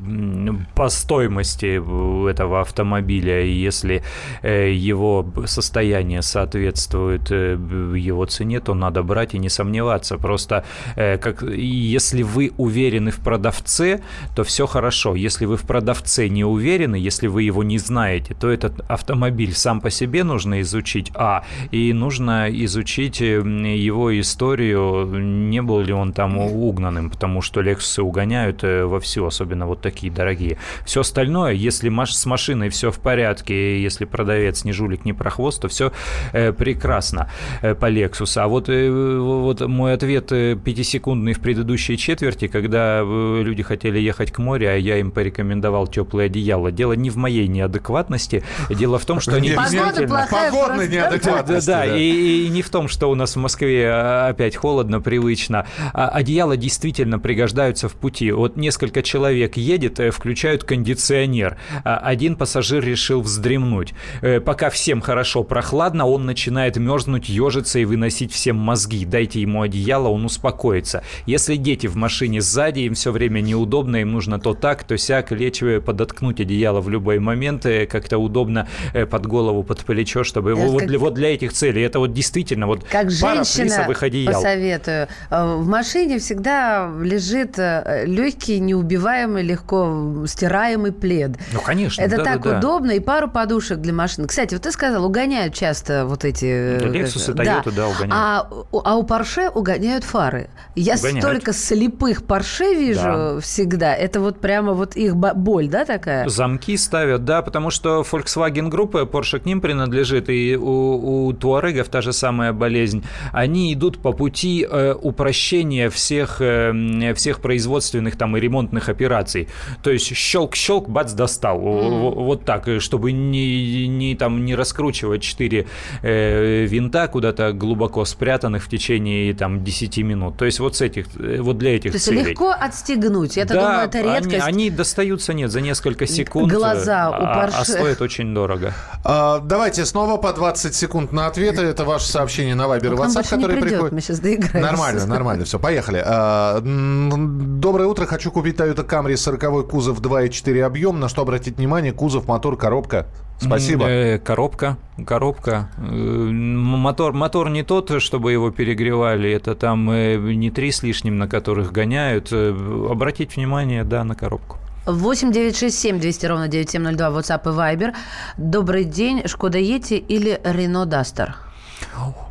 по 0.76 0.90
стоимости 0.90 1.82
этого 2.30 2.62
автомобиля, 2.62 3.44
если 3.44 4.04
э, 4.44 4.72
его 4.72 5.26
состояние 5.46 6.22
соответствует 6.22 7.32
э, 7.32 7.58
его 7.98 8.26
цене, 8.26 8.60
то 8.60 8.76
надо 8.76 9.02
брать 9.02 9.34
и 9.34 9.40
не 9.40 9.50
сомневаться. 9.50 10.18
Просто 10.18 10.64
э, 10.96 11.18
как, 11.18 11.42
если 11.42 12.22
вы 12.22 12.52
уверены 12.58 13.10
в 13.10 13.18
продавце, 13.18 14.02
то 14.36 14.44
все 14.44 14.68
хорошо. 14.68 15.16
Если 15.16 15.48
вы 15.48 15.58
в 15.58 15.64
продавце 15.64 16.30
не 16.30 16.44
уверены, 16.44 16.98
если 16.98 17.31
вы 17.32 17.44
его 17.44 17.64
не 17.64 17.78
знаете, 17.78 18.36
то 18.40 18.50
этот 18.50 18.82
автомобиль 18.90 19.54
сам 19.54 19.82
по 19.82 19.90
себе 19.90 20.24
нужно 20.24 20.62
изучить, 20.62 21.12
а, 21.16 21.44
и 21.72 21.94
нужно 21.94 22.50
изучить 22.50 23.22
его 23.22 24.20
историю, 24.20 25.06
не 25.06 25.62
был 25.62 25.82
ли 25.82 25.94
он 25.94 26.14
там 26.14 26.38
угнанным, 26.38 27.10
потому 27.10 27.42
что 27.42 27.62
Lexus 27.62 28.02
угоняют 28.02 28.64
э, 28.64 28.86
во 28.86 29.00
все, 29.00 29.26
особенно 29.26 29.66
вот 29.68 29.82
такие 29.82 30.12
дорогие. 30.12 30.58
Все 30.86 31.02
остальное, 31.02 31.54
если 31.54 31.90
с 32.06 32.26
машиной 32.26 32.70
все 32.70 32.92
в 32.92 33.00
порядке, 33.00 33.82
если 33.82 34.06
продавец 34.06 34.64
не 34.64 34.74
жулик, 34.74 35.06
не 35.06 35.14
прохвост, 35.14 35.62
то 35.62 35.68
все 35.68 35.92
э, 36.34 36.52
прекрасно 36.52 37.30
э, 37.62 37.76
по 37.76 37.90
Lexus. 37.92 38.38
А 38.40 38.48
вот, 38.48 38.68
вот 38.68 39.62
мой 39.68 39.94
ответ 39.94 40.28
пятисекундный 40.30 41.34
в 41.34 41.40
предыдущей 41.40 41.98
четверти, 41.98 42.48
когда 42.48 43.02
люди 43.02 43.64
хотели 43.64 44.00
ехать 44.00 44.32
к 44.32 44.40
морю, 44.40 44.70
а 44.70 44.76
я 44.76 44.98
им 44.98 45.12
порекомендовал 45.12 45.88
теплое 45.88 46.26
одеяло. 46.26 46.72
Дело 46.72 46.94
не 46.94 47.10
в 47.10 47.18
моей 47.22 47.48
неадекватности. 47.48 48.44
Дело 48.70 49.00
в 49.00 49.06
том, 49.06 49.20
что 49.20 49.36
они 49.36 49.50
действительно... 49.50 50.28
Погодной 50.30 50.88
неадекватности. 50.88 51.68
Да, 51.68 51.86
да, 51.86 51.98
и, 51.98 52.50
не 52.50 52.62
в 52.62 52.70
том, 52.70 52.88
что 52.88 53.10
у 53.10 53.16
нас 53.16 53.36
в 53.36 53.40
Москве 53.40 53.90
а, 53.90 54.28
опять 54.30 54.56
холодно, 54.56 55.00
привычно. 55.00 55.66
А 55.94 56.10
одеяла 56.10 56.58
действительно 56.58 57.20
пригождаются 57.20 57.88
в 57.88 57.94
пути. 57.94 58.32
Вот 58.32 58.58
несколько 58.58 59.02
человек 59.02 59.58
едет, 59.58 60.00
э, 60.00 60.12
включают 60.12 60.64
кондиционер. 60.64 61.58
А 61.84 61.98
один 61.98 62.36
пассажир 62.36 62.84
решил 62.84 63.22
вздремнуть. 63.22 63.94
Э, 64.22 64.40
пока 64.40 64.70
всем 64.70 65.02
хорошо 65.02 65.44
прохладно, 65.44 66.06
он 66.08 66.26
начинает 66.26 66.78
мерзнуть, 66.78 67.30
ежиться 67.30 67.80
и 67.80 67.86
выносить 67.86 68.34
всем 68.34 68.58
мозги. 68.58 69.06
Дайте 69.06 69.42
ему 69.42 69.62
одеяло, 69.62 70.10
он 70.10 70.26
успокоится. 70.26 71.04
Если 71.26 71.56
дети 71.56 71.88
в 71.88 71.96
машине 71.96 72.42
сзади, 72.42 72.82
им 72.82 72.94
все 72.94 73.12
время 73.12 73.42
неудобно, 73.42 73.98
им 73.98 74.12
нужно 74.12 74.40
то 74.40 74.54
так, 74.54 74.84
то 74.84 74.98
сяк, 74.98 75.32
лечь, 75.32 75.62
э, 75.62 75.82
подоткнуть 75.82 76.40
одеяло 76.40 76.82
в 76.82 76.90
любой 76.90 77.11
любой 77.12 77.20
момент 77.20 77.64
как-то 77.90 78.18
удобно 78.18 78.68
э, 78.94 79.06
под 79.06 79.26
голову, 79.26 79.64
под 79.64 79.80
плечо, 79.80 80.24
чтобы 80.24 80.56
вот, 80.56 80.80
как... 80.80 80.88
для, 80.88 81.00
вот 81.00 81.14
для 81.14 81.34
этих 81.34 81.54
целей. 81.54 81.82
Это 81.82 82.00
вот 82.00 82.14
действительно 82.14 82.68
вот 82.68 82.84
как 82.84 83.08
пара 83.22 83.44
женщина 83.44 83.88
посоветую. 84.26 85.08
Э, 85.30 85.56
в 85.56 85.68
машине 85.68 86.20
всегда 86.20 86.90
лежит 87.02 87.58
э, 87.58 88.06
легкий, 88.06 88.60
неубиваемый, 88.60 89.44
легко 89.44 90.26
стираемый 90.28 90.92
плед. 90.92 91.32
Ну, 91.54 91.62
конечно. 91.62 92.02
Это 92.02 92.18
да, 92.18 92.24
так 92.24 92.44
да, 92.44 92.58
удобно. 92.58 92.90
Да. 92.90 92.96
И 92.96 93.00
пару 93.00 93.30
подушек 93.30 93.80
для 93.80 93.94
машины. 93.94 94.28
Кстати, 94.28 94.54
вот 94.54 94.64
ты 94.64 94.72
сказал, 94.72 95.06
угоняют 95.06 95.54
часто 95.54 96.06
вот 96.06 96.26
эти... 96.26 96.46
Lexus 96.46 97.32
и 97.32 97.36
Toyota, 97.36 97.64
да, 97.66 97.72
да 97.72 97.88
угоняют. 97.88 98.14
А, 98.14 98.50
а 98.84 98.96
у 98.98 99.04
Porsche 99.04 99.50
угоняют 99.50 100.04
фары. 100.04 100.50
Я 100.76 100.96
угоняют. 100.96 101.24
столько 101.24 101.54
слепых 101.54 102.22
Porsche 102.22 102.76
вижу 102.76 103.02
да. 103.02 103.40
всегда. 103.42 103.96
Это 103.96 104.20
вот 104.20 104.40
прямо 104.40 104.74
вот 104.74 104.96
их 104.96 105.16
боль, 105.16 105.68
да, 105.68 105.86
такая? 105.86 106.28
Замки 106.30 106.78
ставят, 106.78 107.01
да, 107.18 107.42
потому 107.42 107.70
что 107.70 108.02
Volkswagen 108.02 108.70
группа, 108.70 109.00
Porsche 109.06 109.40
к 109.40 109.46
ним 109.46 109.62
принадлежит, 109.62 110.30
и 110.30 110.56
у, 110.56 111.28
у 111.28 111.34
Туарегов 111.34 111.90
та 111.90 112.02
же 112.02 112.14
самая 112.14 112.54
болезнь. 112.54 113.04
Они 113.32 113.74
идут 113.74 114.00
по 114.00 114.12
пути 114.12 114.68
э, 114.70 114.94
упрощения 114.94 115.90
всех, 115.90 116.38
э, 116.40 117.14
всех 117.16 117.40
производственных 117.42 118.18
там 118.18 118.38
и 118.38 118.40
ремонтных 118.40 118.90
операций. 118.90 119.48
То 119.84 119.92
есть 119.92 120.12
щелк-щелк, 120.12 120.90
бац, 120.90 121.14
достал. 121.14 121.60
Mm. 121.60 122.14
Вот 122.16 122.46
так, 122.46 122.68
э, 122.68 122.80
чтобы 122.80 123.12
не, 123.12 123.88
не, 123.88 124.16
там, 124.16 124.46
не 124.46 124.56
раскручивать 124.56 125.22
4 125.22 125.68
э, 126.02 126.66
винта 126.66 127.08
куда-то 127.08 127.54
глубоко 127.54 128.06
спрятанных 128.06 128.64
в 128.64 128.70
течение 128.70 129.34
там 129.34 129.64
10 129.64 129.98
минут. 130.00 130.38
То 130.38 130.46
есть 130.46 130.60
вот 130.60 130.76
с 130.76 130.82
этих, 130.82 131.08
э, 131.18 131.38
вот 131.42 131.58
для 131.58 131.76
этих 131.76 131.92
То 131.94 132.00
целей. 132.00 132.18
есть 132.18 132.30
легко 132.32 132.52
отстегнуть. 132.52 133.38
Я-то 133.38 133.54
да, 133.54 133.62
думаю, 133.62 133.88
это 133.88 134.02
редкость. 134.02 134.46
Они, 134.48 134.68
они 134.68 134.70
достаются, 134.70 135.34
нет, 135.34 135.52
за 135.52 135.62
несколько 135.62 136.06
секунд. 136.08 136.52
Глаза 136.52 136.91
глаза 136.92 137.10
у 137.10 137.34
Порше. 137.34 137.58
А, 137.58 137.62
а 137.62 137.66
стоит 137.66 138.02
очень 138.02 138.34
дорого. 138.34 138.74
А, 139.04 139.40
давайте 139.40 139.86
снова 139.86 140.18
по 140.18 140.34
20 140.34 140.76
секунд 140.76 141.12
на 141.12 141.28
ответы. 141.28 141.62
Это 141.62 141.86
ваше 141.86 142.08
сообщение 142.08 142.56
на 142.56 142.68
Вайбер 142.68 142.94
и 142.94 142.96
ну, 142.96 143.04
WhatsApp, 143.04 143.30
который 143.30 143.62
приходит. 143.62 143.92
Мы 143.92 144.02
сейчас 144.02 144.20
доиграемся. 144.20 144.60
Нормально, 144.60 145.06
нормально. 145.06 145.46
Все, 145.46 145.60
поехали. 145.60 146.04
А, 146.06 146.62
доброе 146.62 147.88
утро. 147.88 148.06
Хочу 148.06 148.32
купить 148.32 148.58
Toyota 148.58 148.86
Camry 148.86 149.16
40 149.16 149.70
кузов 149.70 150.02
2.4 150.02 150.62
объем. 150.62 151.00
На 151.00 151.10
что 151.10 151.22
обратить 151.22 151.58
внимание? 151.58 151.94
Кузов, 151.94 152.28
мотор, 152.28 152.58
коробка. 152.58 153.08
Спасибо. 153.40 153.88
Э, 153.88 154.20
коробка, 154.20 154.78
коробка. 155.04 155.70
Э, 155.78 155.82
мотор, 155.82 157.14
мотор 157.14 157.50
не 157.50 157.64
тот, 157.64 158.02
чтобы 158.02 158.32
его 158.32 158.52
перегревали. 158.52 159.32
Это 159.32 159.56
там 159.56 159.90
э, 159.90 160.18
не 160.18 160.52
три 160.52 160.72
с 160.72 160.84
лишним, 160.84 161.18
на 161.18 161.28
которых 161.28 161.72
гоняют. 161.72 162.32
Обратить 162.32 163.36
внимание, 163.36 163.84
да, 163.84 164.04
на 164.04 164.14
коробку. 164.14 164.61
8 164.86 165.32
967 165.32 166.00
200 166.00 166.26
ровно 166.26 166.48
9702 166.48 167.08
WhatsApp 167.10 167.42
и 167.44 167.56
Viber. 167.56 167.96
Добрый 168.38 168.84
день. 168.84 169.28
Шкода 169.28 169.60
Ети 169.60 169.94
или 169.94 170.42
Рено 170.44 170.86
Дастер? 170.86 171.51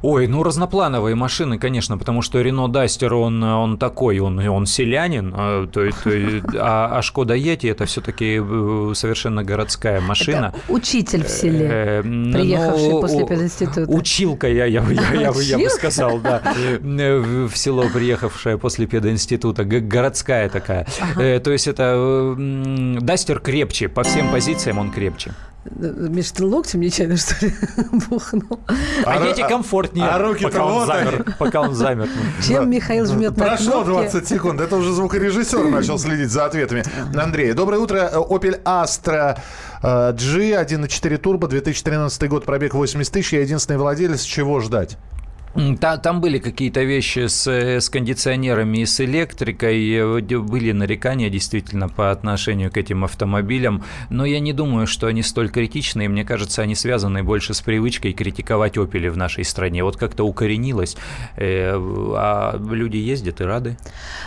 Ой, 0.02 0.26
ну 0.26 0.42
разноплановые 0.42 1.14
машины, 1.14 1.58
конечно, 1.58 1.98
потому 1.98 2.22
что 2.22 2.40
Рено 2.40 2.68
Дастер, 2.68 3.14
он, 3.14 3.42
он 3.42 3.78
такой, 3.78 4.18
он, 4.18 4.38
он 4.48 4.66
селянин, 4.66 5.34
а, 5.36 5.66
то, 5.66 5.88
то, 5.90 6.10
а, 6.58 6.98
а 6.98 7.02
Шкода 7.02 7.34
Ети 7.34 7.66
это 7.66 7.84
все-таки 7.84 8.40
э, 8.42 8.92
совершенно 8.94 9.44
городская 9.44 10.00
машина. 10.00 10.54
Это 10.54 10.72
учитель 10.72 11.24
в 11.24 11.28
селе, 11.28 11.68
э, 11.70 12.02
приехавший 12.02 12.88
ну, 12.88 13.00
после 13.00 13.26
пединститута. 13.26 13.92
Училка, 13.92 14.48
я, 14.48 14.64
я, 14.64 14.82
я, 14.82 15.12
я, 15.12 15.32
я 15.34 15.58
бы 15.58 15.68
сказал, 15.68 16.18
да, 16.18 16.42
в 16.80 17.54
село 17.54 17.84
приехавшая 17.92 18.56
после 18.56 18.86
пединститута, 18.86 19.64
городская 19.64 20.48
такая. 20.48 20.86
Ага. 21.00 21.40
То 21.40 21.50
есть 21.50 21.66
это 21.66 22.34
Дастер 23.00 23.40
крепче, 23.40 23.88
по 23.88 24.02
всем 24.02 24.30
позициям 24.30 24.78
он 24.78 24.90
крепче. 24.90 25.32
Миш, 25.64 26.30
ты 26.30 26.44
локтем 26.44 26.80
нечаянно, 26.80 27.16
что 27.18 27.44
ли, 27.44 27.52
бухнул? 28.08 28.60
А, 29.04 29.18
а 29.18 29.26
Ете 29.26 29.46
комфортнее, 29.46 30.06
а 30.06 30.18
руки 30.18 30.44
пока, 30.44 30.64
он 30.64 30.86
замер, 30.86 31.34
пока 31.38 31.60
он 31.60 31.74
замер. 31.74 32.08
Чем 32.46 32.70
Михаил 32.70 33.04
жмет 33.04 33.36
на 33.36 33.44
Прошло 33.44 33.84
кнопки? 33.84 34.10
20 34.10 34.28
секунд. 34.28 34.60
Это 34.60 34.76
уже 34.76 34.92
звукорежиссер 34.92 35.64
начал 35.70 35.98
следить 35.98 36.30
за 36.30 36.46
ответами. 36.46 36.82
Андрей, 37.14 37.52
доброе 37.52 37.78
утро. 37.78 38.10
Opel 38.14 38.62
Astra 38.62 39.38
э, 39.82 40.12
G 40.14 40.52
1.4 40.52 41.18
турбо, 41.18 41.46
2013 41.46 42.28
год, 42.30 42.46
пробег 42.46 42.72
80 42.72 43.12
тысяч. 43.12 43.34
Я 43.34 43.42
единственный 43.42 43.76
владелец. 43.76 44.22
Чего 44.22 44.60
ждать? 44.60 44.96
Там 46.02 46.20
были 46.20 46.38
какие-то 46.38 46.82
вещи 46.82 47.26
с, 47.26 47.46
с 47.46 47.88
кондиционерами 47.90 48.78
и 48.78 48.86
с 48.86 49.00
электрикой, 49.00 50.20
были 50.20 50.70
нарекания 50.70 51.28
действительно 51.28 51.88
по 51.88 52.12
отношению 52.12 52.70
к 52.70 52.76
этим 52.76 53.04
автомобилям, 53.04 53.82
но 54.10 54.24
я 54.24 54.38
не 54.38 54.52
думаю, 54.52 54.86
что 54.86 55.08
они 55.08 55.22
столь 55.22 55.50
критичные, 55.50 56.08
мне 56.08 56.24
кажется, 56.24 56.62
они 56.62 56.76
связаны 56.76 57.24
больше 57.24 57.54
с 57.54 57.62
привычкой 57.62 58.12
критиковать 58.12 58.78
«Опели» 58.78 59.08
в 59.08 59.16
нашей 59.16 59.44
стране. 59.44 59.82
Вот 59.82 59.96
как-то 59.96 60.24
укоренилось, 60.24 60.96
э, 61.36 61.72
а 61.74 62.56
люди 62.56 62.98
ездят 62.98 63.40
и 63.40 63.44
рады. 63.44 63.76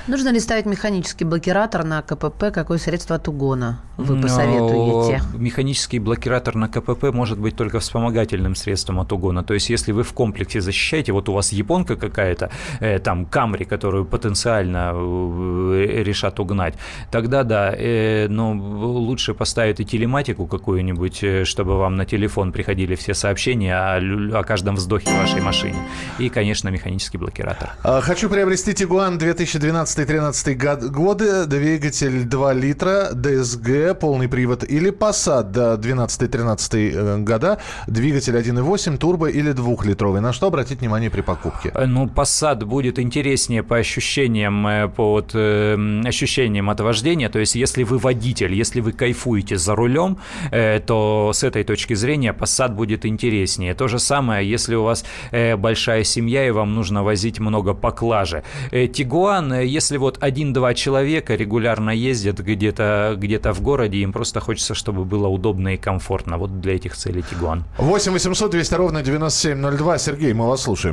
Нужно 0.08 0.30
ли 0.30 0.42
ставить 0.42 0.66
механический 0.66 1.24
блокиратор 1.24 1.86
на 1.86 2.02
КПП? 2.02 2.52
Какое 2.54 2.78
средство 2.78 3.16
от 3.16 3.30
угона 3.30 3.82
вы 3.96 4.20
посоветуете? 4.20 5.22
Но 5.32 5.40
механический 5.40 6.00
блокиратор 6.00 6.56
на 6.56 6.68
КПП 6.68 7.14
может 7.14 7.40
быть 7.40 7.56
только 7.56 7.80
вспомогательным 7.80 8.56
средством 8.56 9.00
от 9.00 9.14
угона. 9.14 9.42
То 9.44 9.54
есть, 9.54 9.70
если 9.70 9.94
вы 9.94 10.04
в 10.04 10.12
комплексе 10.12 10.60
защищаете 10.60 11.13
вот 11.14 11.30
у 11.30 11.34
вас 11.34 11.54
японка 11.54 11.96
какая-то, 11.96 12.50
э, 12.80 13.00
там 13.00 13.26
Камри, 13.26 13.66
которую 13.66 14.06
потенциально 14.06 14.92
э, 14.94 16.04
решат 16.04 16.40
угнать, 16.40 16.76
тогда 17.12 17.44
да, 17.44 17.74
э, 17.76 18.28
но 18.30 18.54
лучше 18.54 19.34
поставить 19.34 19.80
и 19.80 19.86
телематику 19.86 20.48
какую-нибудь, 20.48 21.24
э, 21.24 21.46
чтобы 21.46 21.78
вам 21.78 21.96
на 21.96 22.06
телефон 22.06 22.52
приходили 22.52 22.96
все 22.96 23.14
сообщения 23.14 23.76
о, 23.76 24.40
о 24.40 24.44
каждом 24.44 24.76
вздохе 24.76 25.12
вашей 25.12 25.42
машине. 25.42 25.78
И, 26.20 26.30
конечно, 26.30 26.70
механический 26.70 27.18
блокиратор. 27.18 27.72
А, 27.84 28.02
хочу 28.02 28.30
приобрести 28.30 28.74
Тигуан 28.74 29.18
2012-2013 29.18 30.90
годы, 30.90 31.46
двигатель 31.46 32.24
2 32.24 32.54
литра, 32.54 33.10
DSG, 33.14 33.94
полный 33.96 34.28
привод 34.28 34.64
или 34.64 34.92
Passat 34.92 35.52
до 35.52 35.76
12-13 35.76 37.24
года, 37.24 37.60
двигатель 37.88 38.36
1.8, 38.36 38.98
турбо 38.98 39.30
или 39.30 39.52
двухлитровый. 39.52 40.22
На 40.22 40.34
что 40.34 40.48
обратить 40.48 40.82
внимание 40.82 41.03
внимание 41.04 41.10
при 41.10 41.22
покупке? 41.22 41.72
Э, 41.74 41.86
ну, 41.86 42.06
Passat 42.06 42.66
будет 42.66 43.00
интереснее 43.00 43.64
по 43.64 43.78
ощущениям, 43.78 44.68
э, 44.68 44.88
по 44.88 45.12
вот, 45.12 45.32
э, 45.34 46.02
ощущениям 46.06 46.70
от 46.70 46.80
вождения. 46.80 47.30
То 47.30 47.40
есть, 47.40 47.56
если 47.56 47.84
вы 47.84 47.98
водитель, 47.98 48.54
если 48.54 48.82
вы 48.82 48.92
кайфуете 48.92 49.58
за 49.58 49.76
рулем, 49.76 50.18
э, 50.52 50.80
то 50.80 51.32
с 51.34 51.44
этой 51.44 51.64
точки 51.64 51.96
зрения 51.96 52.34
Passat 52.34 52.74
будет 52.74 53.06
интереснее. 53.06 53.74
То 53.74 53.88
же 53.88 54.00
самое, 54.00 54.54
если 54.54 54.76
у 54.76 54.84
вас 54.84 55.06
э, 55.32 55.56
большая 55.58 56.04
семья 56.04 56.48
и 56.48 56.52
вам 56.52 56.76
нужно 56.76 57.04
возить 57.04 57.40
много 57.40 57.74
поклажи. 57.74 58.44
Э, 58.72 58.88
Тигуан, 58.88 59.54
э, 59.54 59.66
если 59.66 59.98
вот 59.98 60.18
один-два 60.24 60.74
человека 60.74 61.36
регулярно 61.36 61.92
ездят 61.92 62.40
где-то 62.40 63.16
где 63.18 63.40
в 63.44 63.62
городе, 63.62 63.98
им 63.98 64.14
просто 64.14 64.40
хочется, 64.40 64.74
чтобы 64.74 65.06
было 65.06 65.28
удобно 65.28 65.74
и 65.74 65.78
комфортно. 65.78 66.38
Вот 66.38 66.62
для 66.62 66.76
этих 66.76 66.96
целей 66.96 67.24
Тигуан. 67.24 67.64
8 67.78 68.12
800 68.12 68.52
200 68.52 68.76
ровно 68.76 69.02
9702. 69.02 69.98
Сергей, 69.98 70.34
мы 70.34 70.48
вас 70.48 70.62
слушаем. 70.62 70.93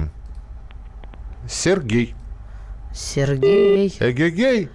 Сергей. 1.49 2.20
Сергей. 2.93 3.93
Эгегей. 4.01 4.69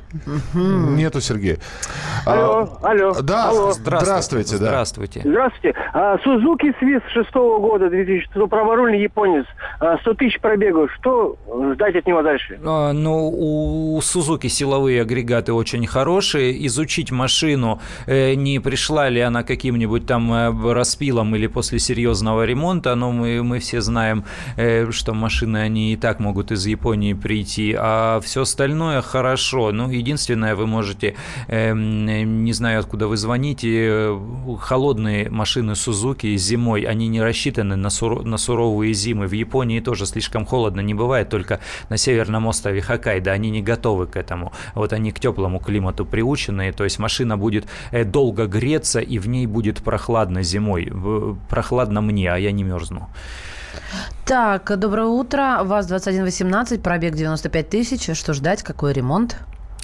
Нету 0.54 1.20
Сергея. 1.20 1.58
Алло, 2.26 2.80
а, 2.82 2.92
алло. 2.92 3.14
Да, 3.22 3.50
алло. 3.50 3.72
здравствуйте. 3.74 4.56
Здравствуйте. 4.56 5.22
Да. 5.24 5.30
Здравствуйте. 5.30 5.76
Сузуки 6.24 6.74
Свис 6.80 7.02
шестого 7.12 7.60
года, 7.60 7.90
2006, 7.90 8.50
праворульный 8.50 9.02
японец. 9.02 9.46
А, 9.80 9.98
100 10.00 10.14
тысяч 10.14 10.40
пробегов. 10.40 10.90
Что 11.00 11.38
ждать 11.74 11.96
от 11.96 12.08
него 12.08 12.22
дальше? 12.22 12.58
А, 12.66 12.94
ну, 12.94 13.30
у 13.30 14.00
Сузуки 14.02 14.48
силовые 14.48 15.02
агрегаты 15.02 15.52
очень 15.52 15.86
хорошие. 15.86 16.66
Изучить 16.68 17.12
машину, 17.12 17.82
э, 18.08 18.36
не 18.36 18.60
пришла 18.60 19.10
ли 19.10 19.20
она 19.20 19.44
каким-нибудь 19.44 20.06
там 20.06 20.34
э, 20.34 20.74
распилом 20.74 21.36
или 21.36 21.48
после 21.48 21.80
серьезного 21.80 22.46
ремонта, 22.46 22.96
но 22.96 23.12
мы, 23.12 23.44
мы 23.44 23.60
все 23.60 23.82
знаем, 23.82 24.24
э, 24.56 24.90
что 24.92 25.14
машины, 25.14 25.58
они 25.58 25.94
и 25.94 25.98
так 25.98 26.20
могут 26.20 26.52
из 26.52 26.66
Японии 26.66 27.14
прийти, 27.14 27.76
а 27.78 28.05
все 28.24 28.42
остальное 28.42 29.02
хорошо. 29.02 29.72
Ну, 29.72 29.90
единственное, 29.90 30.56
вы 30.56 30.68
можете, 30.68 31.16
э, 31.48 31.74
не 31.74 32.54
знаю, 32.54 32.80
откуда 32.80 33.08
вы 33.08 33.18
звоните, 33.18 33.70
э, 33.70 34.20
холодные 34.60 35.30
машины 35.30 35.76
Сузуки 35.76 36.38
зимой, 36.38 36.82
они 36.82 37.08
не 37.08 37.22
рассчитаны 37.22 37.76
на, 37.76 37.90
сур, 37.90 38.24
на 38.26 38.38
суровые 38.38 38.94
зимы. 38.94 39.28
В 39.28 39.34
Японии 39.34 39.80
тоже 39.80 40.06
слишком 40.06 40.46
холодно 40.46 40.82
не 40.82 40.94
бывает, 40.94 41.30
только 41.30 41.60
на 41.90 41.98
северном 41.98 42.48
острове 42.48 42.82
Хоккайдо 42.82 43.32
они 43.32 43.50
не 43.50 43.62
готовы 43.62 44.08
к 44.08 44.16
этому. 44.16 44.52
Вот 44.76 44.94
они 44.94 45.12
к 45.12 45.20
теплому 45.20 45.60
климату 45.60 46.06
приучены, 46.06 46.72
то 46.72 46.84
есть 46.84 47.00
машина 47.00 47.38
будет 47.38 47.66
э, 47.92 48.04
долго 48.04 48.48
греться, 48.48 49.00
и 49.00 49.20
в 49.20 49.28
ней 49.28 49.48
будет 49.48 49.84
прохладно 49.84 50.44
зимой. 50.44 50.92
Прохладно 51.50 52.02
мне, 52.02 52.32
а 52.32 52.38
я 52.38 52.52
не 52.52 52.64
мерзну. 52.64 53.10
Так, 54.26 54.78
доброе 54.78 55.08
утро. 55.08 55.60
ВАЗ-2118, 55.64 56.80
пробег 56.82 57.16
95 57.16 57.70
тысяч. 57.70 58.18
Что 58.18 58.34
ждать? 58.34 58.64
Какой 58.64 58.94
ремонт? 58.94 59.38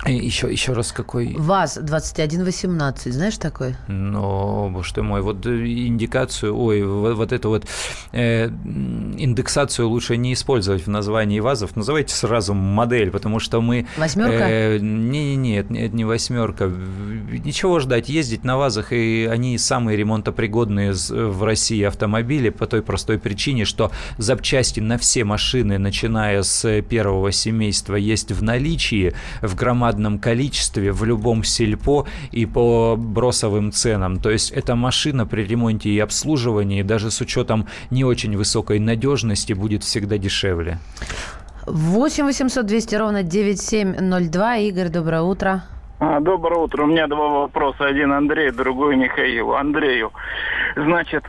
Еще, 0.06 0.52
еще 0.52 0.74
раз 0.74 0.92
какой? 0.92 1.36
ВАЗ-2118, 1.38 3.12
знаешь 3.12 3.38
такой? 3.38 3.76
Ну, 3.88 4.82
ты 4.96 5.04
мой, 5.04 5.22
вот 5.22 5.46
э, 5.46 5.66
индикацию, 5.66 6.58
ой, 6.58 6.84
вот, 6.84 7.16
вот 7.16 7.32
эту 7.32 7.50
вот 7.50 7.68
э, 8.12 8.48
индексацию 8.48 9.88
лучше 9.88 10.18
не 10.18 10.34
использовать 10.34 10.88
в 10.88 10.90
названии 10.90 11.40
ВАЗов, 11.40 11.76
называйте 11.76 12.16
сразу 12.16 12.56
модель, 12.56 13.12
потому 13.12 13.40
что 13.40 13.62
мы... 13.62 13.86
Восьмерка? 13.96 14.50
Э, 14.50 14.80
не, 14.80 15.36
не, 15.36 15.36
не, 15.36 15.56
это, 15.58 15.74
это 15.76 15.96
не 15.96 16.04
восьмерка. 16.04 16.66
Ничего 16.66 17.80
ждать, 17.80 18.10
ездить 18.10 18.44
на 18.44 18.58
ВАЗах, 18.58 18.94
и 18.94 19.30
они 19.32 19.58
самые 19.60 19.98
ремонтопригодные 19.98 20.94
в 20.94 21.44
России 21.44 21.84
автомобили 21.84 22.50
по 22.50 22.66
той 22.66 22.82
простой 22.82 23.20
причине, 23.20 23.66
что 23.66 23.92
запчасти 24.18 24.80
на 24.80 24.98
все 24.98 25.24
машины, 25.26 25.78
начиная 25.78 26.42
с 26.42 26.82
первого 26.82 27.32
семейства, 27.32 27.96
есть 27.96 28.32
в 28.32 28.42
наличии 28.42 29.14
в 29.42 29.56
громадном 29.56 29.91
громадном 29.92 30.20
количестве 30.20 30.92
в 30.92 31.04
любом 31.04 31.44
сельпо 31.44 32.06
и 32.32 32.46
по 32.46 32.96
бросовым 32.98 33.72
ценам. 33.72 34.20
То 34.20 34.32
есть 34.32 34.52
эта 34.52 34.76
машина 34.76 35.26
при 35.26 35.44
ремонте 35.44 35.90
и 35.90 36.00
обслуживании, 36.00 36.84
даже 36.84 37.10
с 37.10 37.22
учетом 37.22 37.66
не 37.92 38.06
очень 38.06 38.38
высокой 38.38 38.80
надежности, 38.80 39.54
будет 39.54 39.84
всегда 39.84 40.18
дешевле. 40.18 40.78
8 41.68 42.26
800 42.26 42.66
200 42.66 42.96
ровно 42.96 43.24
9702. 43.24 44.58
Игорь, 44.58 44.90
доброе 44.90 45.22
утро. 45.22 45.62
А, 46.00 46.20
доброе 46.20 46.60
утро. 46.62 46.84
У 46.84 46.88
меня 46.88 47.08
два 47.08 47.28
вопроса. 47.28 47.86
Один 47.86 48.12
Андрей, 48.12 48.52
другой 48.52 48.96
Михаилу. 48.96 49.54
Андрею. 49.54 50.12
Значит, 50.76 51.24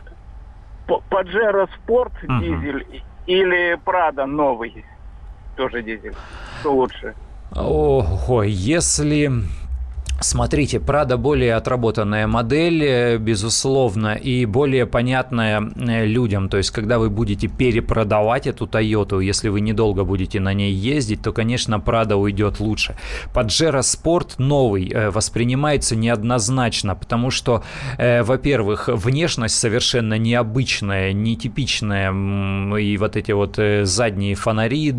Паджеро 1.09 1.67
Спорт 1.75 2.13
угу. 2.23 2.39
дизель 2.39 2.85
или 3.27 3.77
Прада 3.85 4.25
новый? 4.25 4.85
Тоже 5.55 5.83
дизель. 5.83 6.15
Что 6.61 6.73
лучше? 6.73 7.13
Ого, 7.55 8.43
если 8.43 9.31
Смотрите, 10.21 10.79
Прада 10.79 11.17
более 11.17 11.55
отработанная 11.55 12.27
модель, 12.27 12.83
э, 12.83 13.17
безусловно, 13.17 14.13
и 14.13 14.45
более 14.45 14.85
понятная 14.85 15.61
э, 15.61 16.05
людям. 16.05 16.47
То 16.47 16.57
есть, 16.57 16.71
когда 16.71 16.97
вы 16.97 17.09
будете 17.09 17.47
перепродавать 17.47 18.47
эту 18.47 18.65
Тойоту, 18.65 19.19
если 19.19 19.49
вы 19.49 19.59
недолго 19.59 20.05
будете 20.05 20.39
на 20.39 20.53
ней 20.53 20.71
ездить, 20.71 21.21
то, 21.21 21.33
конечно, 21.33 21.79
Прада 21.79 22.15
уйдет 22.15 22.61
лучше. 22.61 22.95
Паджеро 23.33 23.81
Спорт 23.81 24.35
новый 24.37 24.87
э, 24.87 25.09
воспринимается 25.09 25.95
неоднозначно, 25.95 26.95
потому 26.95 27.29
что, 27.31 27.63
во-первых, 27.97 28.87
внешность 28.87 29.55
совершенно 29.55 30.17
необычная, 30.17 31.11
нетипичная, 31.11 32.11
и 32.77 32.97
вот 32.97 33.15
эти 33.15 33.31
вот 33.31 33.59
задние 33.83 34.35
фонари 34.35 34.93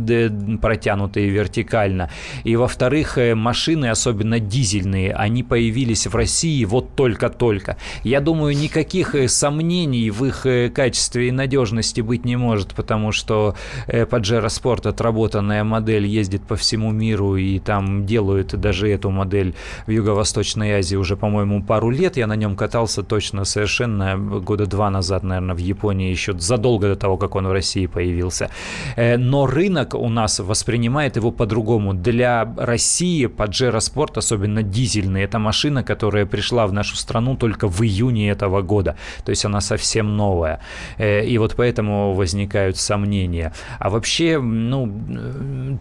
протянутые 0.60 1.28
вертикально. 1.30 2.10
И, 2.44 2.56
во-вторых, 2.56 3.18
машины, 3.34 3.86
особенно 3.86 4.38
дизельные, 4.38 5.03
они 5.08 5.42
появились 5.42 6.06
в 6.06 6.14
России 6.14 6.64
вот 6.64 6.94
только-только. 6.94 7.76
Я 8.02 8.20
думаю, 8.20 8.56
никаких 8.56 9.14
э, 9.14 9.28
сомнений 9.28 10.10
в 10.10 10.24
их 10.24 10.46
э, 10.46 10.70
качестве 10.70 11.28
и 11.28 11.30
надежности 11.30 12.00
быть 12.00 12.24
не 12.24 12.36
может, 12.36 12.74
потому 12.74 13.12
что 13.12 13.54
Pajero 13.86 14.46
Sport 14.46 14.88
отработанная 14.88 15.64
модель 15.64 16.06
ездит 16.06 16.42
по 16.42 16.56
всему 16.56 16.90
миру 16.90 17.36
и 17.36 17.58
там 17.58 18.06
делают 18.06 18.54
даже 18.54 18.88
эту 18.88 19.10
модель 19.10 19.54
в 19.86 19.90
Юго-Восточной 19.90 20.72
Азии 20.72 20.96
уже, 20.96 21.16
по-моему, 21.16 21.62
пару 21.62 21.90
лет. 21.90 22.16
Я 22.16 22.26
на 22.26 22.36
нем 22.36 22.56
катался 22.56 23.02
точно 23.02 23.44
совершенно 23.44 24.16
года 24.16 24.66
два 24.66 24.90
назад, 24.90 25.22
наверное, 25.22 25.54
в 25.54 25.58
Японии, 25.58 26.10
еще 26.10 26.38
задолго 26.38 26.88
до 26.88 26.96
того, 26.96 27.16
как 27.16 27.34
он 27.34 27.46
в 27.46 27.52
России 27.52 27.86
появился. 27.86 28.50
Э, 28.96 29.16
но 29.16 29.46
рынок 29.46 29.94
у 29.94 30.08
нас 30.08 30.40
воспринимает 30.40 31.16
его 31.16 31.30
по-другому. 31.30 31.94
Для 31.94 32.54
России 32.56 33.26
Pajero 33.26 33.78
Sport, 33.78 34.18
особенно 34.18 34.62
дизель, 34.62 34.93
дизельный. 34.94 35.22
Это 35.22 35.38
машина, 35.38 35.82
которая 35.82 36.26
пришла 36.26 36.66
в 36.66 36.72
нашу 36.72 36.96
страну 36.96 37.36
только 37.36 37.68
в 37.68 37.82
июне 37.82 38.30
этого 38.30 38.62
года. 38.62 38.96
То 39.24 39.30
есть 39.30 39.44
она 39.44 39.60
совсем 39.60 40.16
новая. 40.16 40.60
Э, 40.98 41.24
и 41.24 41.38
вот 41.38 41.54
поэтому 41.56 42.14
возникают 42.14 42.76
сомнения. 42.76 43.52
А 43.78 43.90
вообще, 43.90 44.38
ну, 44.40 44.86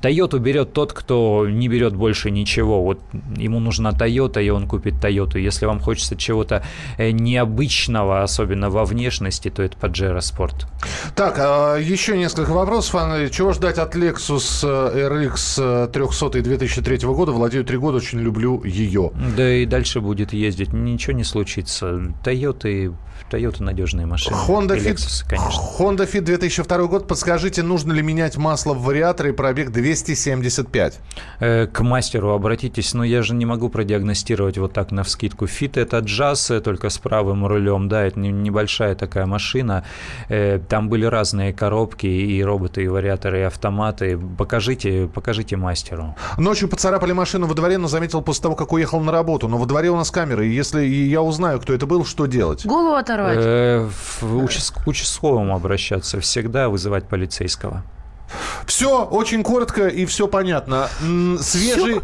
Toyota 0.02 0.40
берет 0.40 0.74
тот, 0.74 0.94
кто 0.94 1.48
не 1.50 1.68
берет 1.68 1.96
больше 1.96 2.32
ничего. 2.32 2.84
Вот 2.84 3.00
ему 3.38 3.60
нужна 3.60 3.92
Toyota, 3.92 4.44
и 4.44 4.50
он 4.50 4.68
купит 4.68 4.96
Toyota. 4.96 5.40
Если 5.40 5.66
вам 5.66 5.80
хочется 5.80 6.16
чего-то 6.16 6.64
э, 6.98 7.12
необычного, 7.12 8.24
особенно 8.24 8.70
во 8.70 8.86
внешности, 8.86 9.50
то 9.50 9.64
это 9.64 9.78
Pajero 9.78 10.20
Sport. 10.20 10.66
Так, 11.16 11.36
а 11.40 11.78
еще 11.78 12.18
несколько 12.18 12.52
вопросов. 12.52 12.94
Чего 13.32 13.54
ждать 13.54 13.78
от 13.78 13.96
Lexus 13.96 14.64
RX 14.64 15.88
300 15.92 16.42
2003 16.42 16.98
года? 17.08 17.32
Владею 17.32 17.66
три 17.66 17.78
года, 17.78 17.98
очень 17.98 18.20
люблю 18.20 18.64
ее. 18.64 19.03
Да 19.36 19.54
и 19.54 19.66
дальше 19.66 20.02
будет 20.02 20.34
ездить, 20.34 20.74
ничего 20.74 21.14
не 21.14 21.24
случится. 21.24 22.14
Toyota, 22.24 22.94
Toyota 23.34 23.64
надежные 23.64 24.06
машины. 24.06 24.36
Honda 24.48 24.78
Fit, 24.78 24.96
Lexus, 24.96 25.26
конечно. 25.28 25.62
Honda 25.80 26.10
Fit 26.10 26.22
2002 26.22 26.86
год. 26.86 27.08
Подскажите, 27.08 27.64
нужно 27.64 27.92
ли 27.94 28.04
менять 28.04 28.38
масло 28.38 28.74
в 28.74 28.84
вариаторе 28.84 29.34
пробег 29.34 29.72
275? 29.72 31.00
Э, 31.40 31.68
к 31.68 31.82
мастеру 31.82 32.30
обратитесь. 32.32 32.94
Но 32.94 33.04
я 33.04 33.24
же 33.24 33.34
не 33.34 33.46
могу 33.46 33.70
продиагностировать 33.70 34.58
вот 34.58 34.74
так 34.74 34.92
на 34.92 35.04
вскидку. 35.04 35.46
Fit 35.46 35.80
это 35.82 36.00
джаз, 36.00 36.52
э, 36.52 36.62
только 36.62 36.90
с 36.90 36.98
правым 37.00 37.46
рулем. 37.48 37.90
Да, 37.90 38.04
это 38.04 38.20
небольшая 38.20 38.96
такая 38.96 39.26
машина. 39.26 39.84
Э, 40.30 40.60
там 40.70 40.90
были 40.90 41.06
разные 41.06 41.54
коробки, 41.54 42.06
и 42.06 42.44
роботы, 42.44 42.84
и 42.84 42.88
вариаторы, 42.88 43.40
и 43.40 43.44
автоматы. 43.44 44.20
Покажите, 44.38 45.10
покажите 45.12 45.58
мастеру. 45.58 46.16
Ночью 46.38 46.70
поцарапали 46.70 47.14
машину 47.14 47.48
во 47.48 47.56
дворе, 47.56 47.80
но 47.80 47.88
заметил 47.88 48.22
после 48.22 48.44
того, 48.44 48.56
как 48.56 48.72
уехал 48.74 49.00
на 49.00 49.12
работу. 49.12 49.48
Но 49.48 49.58
во 49.58 49.66
дворе 49.66 49.90
у 49.90 49.96
нас 49.96 50.12
камеры, 50.12 50.48
и 50.48 50.52
если 50.52 50.84
я 50.84 51.22
узнаю, 51.22 51.60
кто 51.60 51.74
это 51.74 51.88
был, 51.88 52.06
что 52.06 52.28
делать? 52.28 52.66
Голову 52.66 52.96
оторвать. 53.32 53.46
Э, 53.46 53.90
к 54.72 54.88
участковому 54.88 55.56
обращаться, 55.56 56.20
всегда 56.20 56.70
вызывать 56.70 57.08
полицейского. 57.08 57.84
Все 58.66 59.04
очень 59.04 59.44
коротко 59.44 59.88
и 59.88 60.06
все 60.06 60.28
понятно. 60.28 60.90
Свежий... 61.40 61.96
Все? 61.96 62.04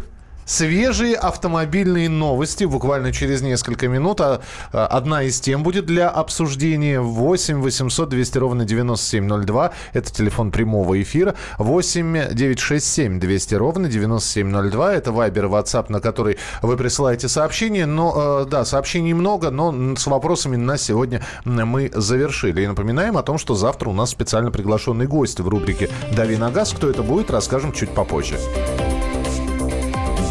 Свежие 0.50 1.14
автомобильные 1.14 2.08
новости 2.08 2.64
буквально 2.64 3.12
через 3.12 3.40
несколько 3.40 3.86
минут. 3.86 4.20
А, 4.20 4.40
а, 4.72 4.88
одна 4.88 5.22
из 5.22 5.38
тем 5.38 5.62
будет 5.62 5.86
для 5.86 6.08
обсуждения. 6.10 7.00
8 7.00 7.60
800 7.60 8.08
200 8.08 8.38
ровно 8.38 8.64
9702. 8.64 9.70
Это 9.92 10.12
телефон 10.12 10.50
прямого 10.50 11.00
эфира. 11.00 11.36
8 11.58 12.34
967 12.34 13.20
200 13.20 13.54
ровно 13.54 13.88
9702. 13.88 14.92
Это 14.92 15.12
Вайбер 15.12 15.44
WhatsApp, 15.44 15.86
на 15.88 16.00
который 16.00 16.36
вы 16.62 16.76
присылаете 16.76 17.28
сообщения. 17.28 17.86
Но, 17.86 18.42
э, 18.42 18.50
да, 18.50 18.64
сообщений 18.64 19.12
много, 19.12 19.50
но 19.52 19.94
с 19.94 20.04
вопросами 20.08 20.56
на 20.56 20.78
сегодня 20.78 21.22
мы 21.44 21.92
завершили. 21.94 22.62
И 22.62 22.66
напоминаем 22.66 23.16
о 23.16 23.22
том, 23.22 23.38
что 23.38 23.54
завтра 23.54 23.88
у 23.88 23.92
нас 23.92 24.10
специально 24.10 24.50
приглашенный 24.50 25.06
гость 25.06 25.38
в 25.38 25.46
рубрике 25.46 25.88
«Дави 26.10 26.36
на 26.36 26.50
газ». 26.50 26.72
Кто 26.72 26.90
это 26.90 27.04
будет, 27.04 27.30
расскажем 27.30 27.72
чуть 27.72 27.90
попозже. 27.90 28.36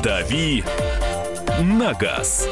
«Дави 0.04 0.64
на 1.62 1.94
газ». 1.94 2.48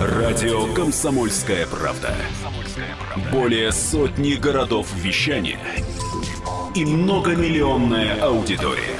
Радио 0.00 0.72
«Комсомольская 0.72 1.66
правда». 1.66 2.14
Более 3.30 3.70
сотни 3.72 4.34
городов 4.34 4.88
вещания 4.94 5.58
и 6.74 6.86
многомиллионная 6.86 8.22
аудитория. 8.22 8.98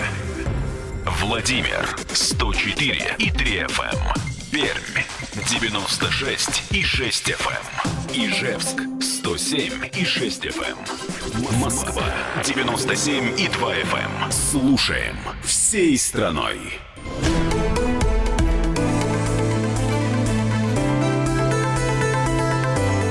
Владимир 1.22 1.96
104 2.12 3.16
и 3.18 3.30
3 3.30 3.58
FM. 3.60 3.94
Эм. 3.94 4.12
Пермь 4.50 5.21
96 5.34 6.64
и 6.72 6.82
6 6.82 7.30
FM. 7.30 8.14
Эм. 8.14 8.30
Ижевск 8.30 8.82
107 9.00 9.90
и 9.96 10.04
6 10.04 10.44
FM. 10.44 10.76
Эм. 10.76 11.58
Москва 11.58 12.04
97 12.44 13.40
и 13.40 13.48
2 13.48 13.74
FM. 13.76 14.24
Эм. 14.24 14.32
Слушаем 14.32 15.16
всей 15.42 15.96
страной. 15.96 16.58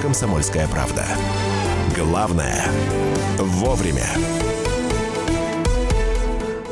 Комсомольская 0.04 0.68
правда. 0.68 1.06
Главное– 1.96 2.72
вовремя. 3.40 4.06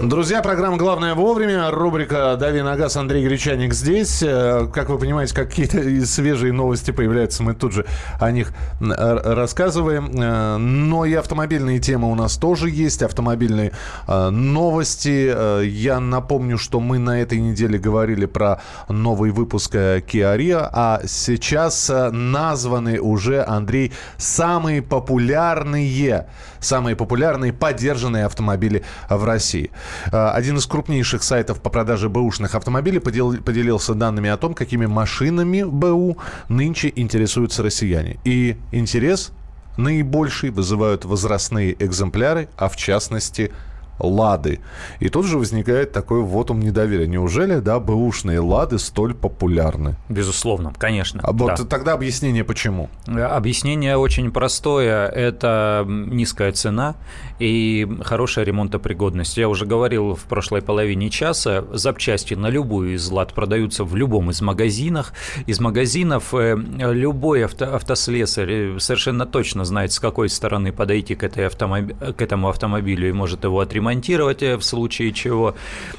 Друзья, 0.02 0.42
программа 0.42 0.78
«Главное 0.78 1.14
вовремя». 1.14 1.70
Рубрика 1.72 2.38
«Дави 2.40 2.62
на 2.62 2.78
газ» 2.78 2.96
Андрей 2.96 3.22
Гречаник 3.26 3.74
здесь. 3.74 4.24
Э, 4.24 4.66
как 4.74 4.88
вы 4.88 4.98
понимаете, 4.98 5.36
какие-то 5.36 6.06
свежие 6.06 6.54
новости 6.54 6.92
появляются, 6.92 7.44
мы 7.44 7.54
тут 7.54 7.74
же 7.74 7.86
о 8.18 8.32
них 8.32 8.54
рассказываем. 8.80 10.10
Э, 10.14 10.56
но 10.56 11.04
и 11.04 11.14
автомобильные 11.16 11.80
темы 11.80 12.10
у 12.10 12.16
нас 12.16 12.38
тоже 12.38 12.70
есть, 12.70 13.04
автомобильные 13.04 13.74
э, 14.08 14.30
новости. 14.30 15.66
Я 15.66 16.00
напомню, 16.00 16.58
что 16.58 16.80
мы 16.80 16.98
на 16.98 17.22
этой 17.22 17.42
неделе 17.42 17.78
говорили 17.78 18.26
про 18.26 18.62
новый 18.88 19.32
выпуск 19.32 19.76
Kia 19.76 20.38
Rio, 20.38 20.70
а 20.72 21.02
сейчас 21.08 21.92
названы 22.12 23.02
уже, 23.02 23.44
Андрей, 23.44 23.92
самые 24.16 24.82
популярные, 24.82 26.28
самые 26.62 26.96
популярные 26.96 27.52
поддержанные 27.52 28.24
автомобили 28.24 28.86
в 29.10 29.26
России. 29.26 29.72
Э, 30.12 30.30
один 30.30 30.58
из 30.58 30.66
крупнейших 30.66 31.24
сайтов 31.24 31.62
по 31.62 31.70
продаже 31.70 32.10
бэушных 32.10 32.56
автомобилей 32.56 33.00
поделился 33.00 33.94
данными 33.94 34.30
о 34.30 34.38
том, 34.38 34.54
какими 34.54 34.86
машинами 34.86 35.64
БУ 35.64 36.18
нынче 36.48 36.92
интересуются 36.96 37.64
россияне. 37.64 38.20
И 38.24 38.58
интерес 38.72 39.32
наибольший 39.78 40.50
вызывают 40.50 41.06
возрастные 41.06 41.76
экземпляры, 41.84 42.50
а 42.58 42.70
в 42.70 42.76
частности– 42.76 43.52
Лады. 44.00 44.60
И 45.00 45.10
тут 45.10 45.26
же 45.26 45.38
возникает 45.38 45.92
такой 45.92 46.22
вот 46.22 46.52
он 46.52 46.60
недоверия. 46.60 47.08
Неужели, 47.08 47.60
да, 47.60 47.80
бэушные 47.80 48.40
Лады 48.40 48.80
столь 48.80 49.14
популярны? 49.14 49.96
Безусловно, 50.08 50.74
конечно. 50.78 51.20
А 51.24 51.32
вот 51.32 51.56
да. 51.58 51.66
тогда 51.66 51.94
объяснение 51.94 52.44
почему? 52.44 52.90
Объяснение 53.08 53.98
очень 53.98 54.32
простое. 54.32 55.08
Это 55.08 55.86
низкая 55.88 56.52
цена 56.54 56.96
и 57.40 57.88
хорошая 58.04 58.46
ремонтопригодность. 58.46 59.38
Я 59.38 59.50
уже 59.50 59.66
говорил 59.66 60.16
в 60.16 60.24
прошлой 60.24 60.62
половине 60.62 61.10
часа, 61.10 61.66
запчасти 61.74 62.34
на 62.34 62.50
любую 62.50 62.96
из 62.96 63.10
Лад 63.10 63.34
продаются 63.34 63.84
в 63.84 63.96
любом 63.96 64.30
из 64.32 64.42
магазинах. 64.42 65.14
Из 65.46 65.60
магазинов 65.60 66.34
э, 66.34 66.56
любой 66.56 67.46
авто, 67.46 67.76
автослесарь 67.76 68.52
э, 68.52 68.80
совершенно 68.80 69.26
точно 69.26 69.66
знает, 69.66 69.92
с 69.92 70.00
какой 70.00 70.30
стороны 70.30 70.72
подойти 70.72 71.16
к, 71.16 71.24
этой 71.24 71.48
автомоб... 71.48 71.92
к 72.18 72.22
этому 72.22 72.50
автомобилю 72.50 73.10
и 73.10 73.12
может 73.12 73.44
его 73.44 73.60
отремонтировать 73.60 73.89
ремонтировать 73.90 74.44
э, 74.44 74.58
в 74.58 74.64
случае 74.64 75.12
чего. 75.12 75.56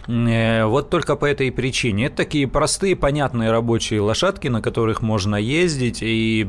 Э, 0.07 0.65
вот 0.65 0.91
только 0.91 1.17
по 1.17 1.25
этой 1.25 1.51
причине. 1.51 2.07
Это 2.07 2.17
такие 2.17 2.47
простые, 2.47 2.97
понятные 2.97 3.51
рабочие 3.51 4.01
лошадки, 4.01 4.49
на 4.49 4.63
которых 4.63 5.03
можно 5.03 5.37
ездить 5.37 5.99
и 6.03 6.49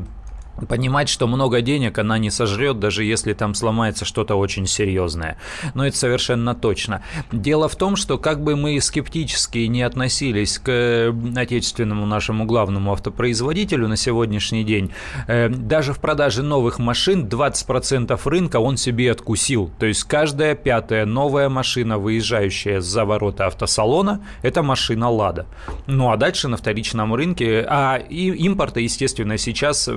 понимать, 0.68 1.08
что 1.08 1.26
много 1.26 1.60
денег 1.60 1.98
она 1.98 2.18
не 2.18 2.30
сожрет, 2.30 2.78
даже 2.78 3.04
если 3.04 3.32
там 3.32 3.54
сломается 3.54 4.04
что-то 4.04 4.36
очень 4.36 4.66
серьезное. 4.66 5.38
Но 5.74 5.86
это 5.86 5.96
совершенно 5.96 6.54
точно. 6.54 7.02
Дело 7.32 7.68
в 7.68 7.76
том, 7.76 7.96
что 7.96 8.18
как 8.18 8.42
бы 8.42 8.56
мы 8.56 8.80
скептически 8.80 9.58
не 9.58 9.82
относились 9.82 10.58
к 10.58 11.14
отечественному 11.36 12.06
нашему 12.06 12.44
главному 12.44 12.92
автопроизводителю 12.92 13.88
на 13.88 13.96
сегодняшний 13.96 14.64
день, 14.64 14.92
э, 15.26 15.48
даже 15.48 15.92
в 15.92 16.00
продаже 16.00 16.42
новых 16.42 16.78
машин 16.78 17.26
20% 17.26 18.20
рынка 18.26 18.58
он 18.58 18.76
себе 18.76 19.10
откусил. 19.10 19.70
То 19.78 19.86
есть 19.86 20.04
каждая 20.04 20.54
пятая 20.54 21.06
новая 21.06 21.48
машина, 21.48 21.98
выезжающая 21.98 22.80
за 22.80 23.04
ворота 23.04 23.46
автосалона, 23.46 24.24
это 24.42 24.62
машина 24.62 25.10
«Лада». 25.10 25.46
Ну 25.86 26.10
а 26.10 26.16
дальше 26.16 26.48
на 26.48 26.56
вторичном 26.56 27.14
рынке, 27.14 27.64
а 27.68 27.96
импорта, 27.96 28.80
естественно, 28.80 29.38
сейчас 29.38 29.88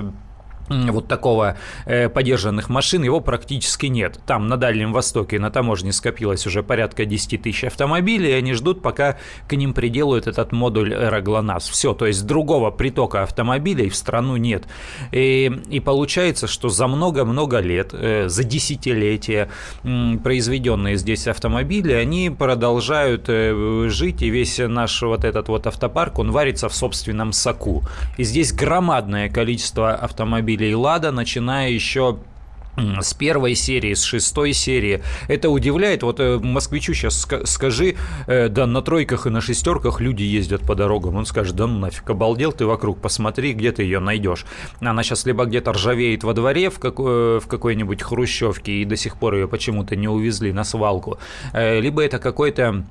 вот 0.68 1.08
такого 1.08 1.56
э, 1.84 2.08
подержанных 2.08 2.68
машин, 2.68 3.02
его 3.02 3.20
практически 3.20 3.86
нет. 3.86 4.20
Там 4.26 4.48
на 4.48 4.56
Дальнем 4.56 4.92
Востоке 4.92 5.38
на 5.38 5.50
таможне 5.50 5.92
скопилось 5.92 6.46
уже 6.46 6.62
порядка 6.62 7.04
10 7.04 7.42
тысяч 7.42 7.64
автомобилей, 7.64 8.30
и 8.30 8.32
они 8.32 8.52
ждут, 8.54 8.82
пока 8.82 9.16
к 9.48 9.52
ним 9.54 9.74
приделают 9.74 10.26
этот 10.26 10.52
модуль 10.52 10.92
Эроглонас. 10.92 11.68
Все, 11.68 11.94
то 11.94 12.06
есть 12.06 12.26
другого 12.26 12.70
притока 12.70 13.22
автомобилей 13.22 13.88
в 13.88 13.96
страну 13.96 14.36
нет. 14.36 14.64
И, 15.12 15.52
и 15.68 15.80
получается, 15.80 16.46
что 16.46 16.68
за 16.68 16.86
много-много 16.86 17.60
лет, 17.60 17.90
э, 17.92 18.28
за 18.28 18.44
десятилетия 18.44 19.48
э, 19.84 20.16
произведенные 20.22 20.96
здесь 20.96 21.28
автомобили, 21.28 21.92
они 21.92 22.30
продолжают 22.30 23.26
э, 23.28 23.86
жить, 23.88 24.22
и 24.22 24.30
весь 24.30 24.58
наш 24.58 25.02
вот 25.02 25.24
этот 25.24 25.48
вот 25.48 25.66
автопарк, 25.66 26.18
он 26.18 26.32
варится 26.32 26.68
в 26.68 26.74
собственном 26.74 27.32
соку. 27.32 27.82
И 28.16 28.24
здесь 28.24 28.52
громадное 28.52 29.28
количество 29.28 29.94
автомобилей 29.94 30.55
автомобилей 30.56 30.74
«Лада», 30.74 31.12
начиная 31.12 31.70
еще 31.70 32.18
с 33.00 33.14
первой 33.14 33.54
серии, 33.54 33.94
с 33.94 34.02
шестой 34.02 34.52
серии. 34.52 35.02
Это 35.28 35.48
удивляет. 35.48 36.02
Вот 36.02 36.20
э, 36.20 36.38
москвичу 36.38 36.92
сейчас 36.92 37.26
скажи, 37.44 37.96
э, 38.26 38.48
да 38.48 38.66
на 38.66 38.82
тройках 38.82 39.26
и 39.26 39.30
на 39.30 39.40
шестерках 39.40 40.00
люди 40.00 40.22
ездят 40.22 40.60
по 40.60 40.74
дорогам. 40.74 41.16
Он 41.16 41.24
скажет, 41.24 41.56
да 41.56 41.66
ну 41.66 41.78
нафиг, 41.78 42.10
обалдел 42.10 42.52
ты 42.52 42.66
вокруг, 42.66 43.00
посмотри, 43.00 43.54
где 43.54 43.72
ты 43.72 43.82
ее 43.82 43.98
найдешь. 43.98 44.44
Она 44.80 45.02
сейчас 45.02 45.24
либо 45.24 45.46
где-то 45.46 45.72
ржавеет 45.72 46.22
во 46.22 46.34
дворе 46.34 46.68
в, 46.68 46.78
как, 46.78 46.98
в 46.98 47.46
какой-нибудь 47.48 48.02
хрущевке 48.02 48.72
и 48.72 48.84
до 48.84 48.96
сих 48.96 49.16
пор 49.16 49.34
ее 49.34 49.48
почему-то 49.48 49.96
не 49.96 50.08
увезли 50.08 50.52
на 50.52 50.64
свалку, 50.64 51.18
либо 51.54 52.04
это 52.04 52.18
какой-то 52.18 52.84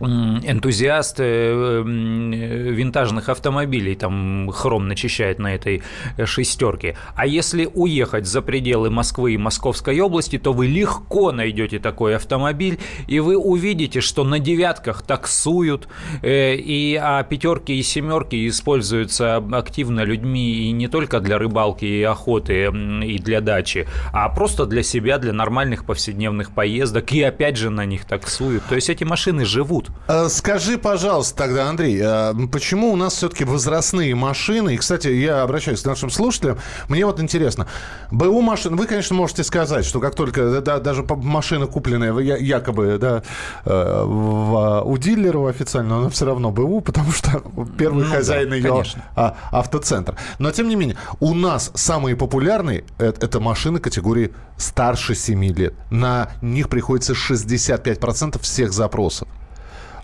энтузиаст 0.00 1.16
э, 1.20 1.82
винтажных 1.84 3.28
автомобилей, 3.28 3.94
там 3.94 4.50
хром 4.50 4.88
начищает 4.88 5.38
на 5.38 5.54
этой 5.54 5.82
шестерке. 6.24 6.96
А 7.14 7.26
если 7.26 7.68
уехать 7.72 8.26
за 8.26 8.42
пределы 8.42 8.90
Москвы 8.90 9.34
и 9.34 9.38
Московской 9.38 10.00
области, 10.00 10.38
то 10.38 10.52
вы 10.52 10.66
легко 10.66 11.32
найдете 11.32 11.78
такой 11.78 12.16
автомобиль, 12.16 12.78
и 13.06 13.20
вы 13.20 13.36
увидите, 13.36 14.00
что 14.00 14.24
на 14.24 14.38
девятках 14.38 15.02
таксуют, 15.02 15.88
э, 16.22 16.56
и 16.56 16.98
а 17.00 17.22
пятерки 17.22 17.78
и 17.78 17.82
семерки 17.82 18.48
используются 18.48 19.36
активно 19.36 20.00
людьми 20.00 20.68
и 20.68 20.72
не 20.72 20.88
только 20.88 21.20
для 21.20 21.38
рыбалки 21.38 21.84
и 21.84 22.02
охоты 22.02 22.64
и 22.64 23.18
для 23.18 23.40
дачи, 23.40 23.86
а 24.12 24.28
просто 24.28 24.66
для 24.66 24.82
себя, 24.82 25.18
для 25.18 25.32
нормальных 25.32 25.84
повседневных 25.84 26.50
поездок, 26.50 27.12
и 27.12 27.22
опять 27.22 27.56
же 27.56 27.70
на 27.70 27.84
них 27.84 28.04
таксуют. 28.04 28.64
То 28.68 28.74
есть 28.74 28.90
эти 28.90 29.04
машины 29.04 29.44
живут 29.44 29.83
Э, 30.06 30.28
скажи, 30.28 30.76
пожалуйста, 30.76 31.36
тогда, 31.36 31.68
Андрей, 31.68 31.98
э, 32.02 32.34
почему 32.52 32.92
у 32.92 32.96
нас 32.96 33.14
все-таки 33.14 33.44
возрастные 33.44 34.14
машины? 34.14 34.74
И, 34.74 34.76
кстати, 34.76 35.08
я 35.08 35.42
обращаюсь 35.42 35.82
к 35.82 35.86
нашим 35.86 36.10
слушателям. 36.10 36.58
Мне 36.88 37.06
вот 37.06 37.20
интересно. 37.20 37.66
БУ 38.10 38.42
машин, 38.42 38.76
вы, 38.76 38.86
конечно, 38.86 39.16
можете 39.16 39.44
сказать, 39.44 39.84
что 39.84 40.00
как 40.00 40.14
только 40.14 40.60
да, 40.60 40.78
даже 40.78 41.04
машина 41.08 41.66
купленная 41.66 42.12
якобы 42.18 42.98
да, 42.98 43.22
э, 43.64 44.04
в, 44.04 44.82
у 44.84 44.98
дилера 44.98 45.48
официально, 45.48 45.98
она 45.98 46.10
все 46.10 46.26
равно 46.26 46.50
БУ, 46.50 46.80
потому 46.80 47.10
что 47.12 47.42
первый 47.78 48.04
ну, 48.04 48.10
хозяин 48.10 48.50
да, 48.50 48.56
ее 48.56 48.84
а, 49.16 49.36
автоцентр. 49.50 50.16
Но, 50.38 50.50
тем 50.50 50.68
не 50.68 50.76
менее, 50.76 50.96
у 51.20 51.34
нас 51.34 51.70
самые 51.74 52.16
популярные 52.16 52.84
это, 52.98 53.24
это 53.24 53.40
машины 53.40 53.78
категории 53.78 54.32
старше 54.58 55.14
7 55.14 55.44
лет. 55.54 55.74
На 55.90 56.30
них 56.42 56.68
приходится 56.68 57.14
65% 57.14 58.40
всех 58.40 58.72
запросов. 58.72 59.28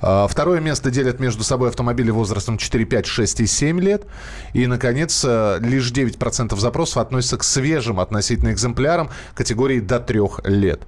А, 0.00 0.26
второе 0.26 0.60
место 0.60 0.90
делят 0.90 1.20
между 1.20 1.44
собой 1.44 1.68
автомобили 1.68 2.10
возрастом 2.10 2.58
4, 2.58 2.84
5, 2.84 3.06
6 3.06 3.40
и 3.40 3.46
7 3.46 3.80
лет. 3.80 4.06
И, 4.52 4.66
наконец, 4.66 5.24
э, 5.26 5.58
лишь 5.60 5.90
9% 5.90 6.58
запросов 6.58 6.98
относятся 6.98 7.38
к 7.38 7.44
свежим 7.44 8.00
относительно 8.00 8.52
экземплярам 8.52 9.10
категории 9.34 9.80
до 9.80 10.00
3 10.00 10.20
лет. 10.44 10.82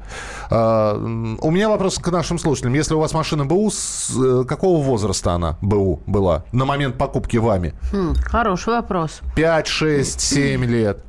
А, 0.51 0.96
у 1.40 1.51
меня 1.51 1.68
вопрос 1.68 1.98
к 1.98 2.11
нашим 2.11 2.38
слушателям. 2.38 2.75
Если 2.75 2.94
у 2.94 2.98
вас 2.98 3.12
машина 3.12 3.44
БУ, 3.44 3.70
с 3.70 4.11
э, 4.16 4.44
какого 4.46 4.83
возраста 4.83 5.33
она 5.33 5.57
БУ 5.61 6.01
была 6.07 6.44
на 6.53 6.64
момент 6.64 6.98
покупки 6.98 7.37
вами? 7.37 7.75
Хм, 7.92 8.14
хороший 8.25 8.75
вопрос. 8.75 9.20
5, 9.37 9.66
6, 9.66 10.20
7 10.20 10.64
лет. 10.64 11.05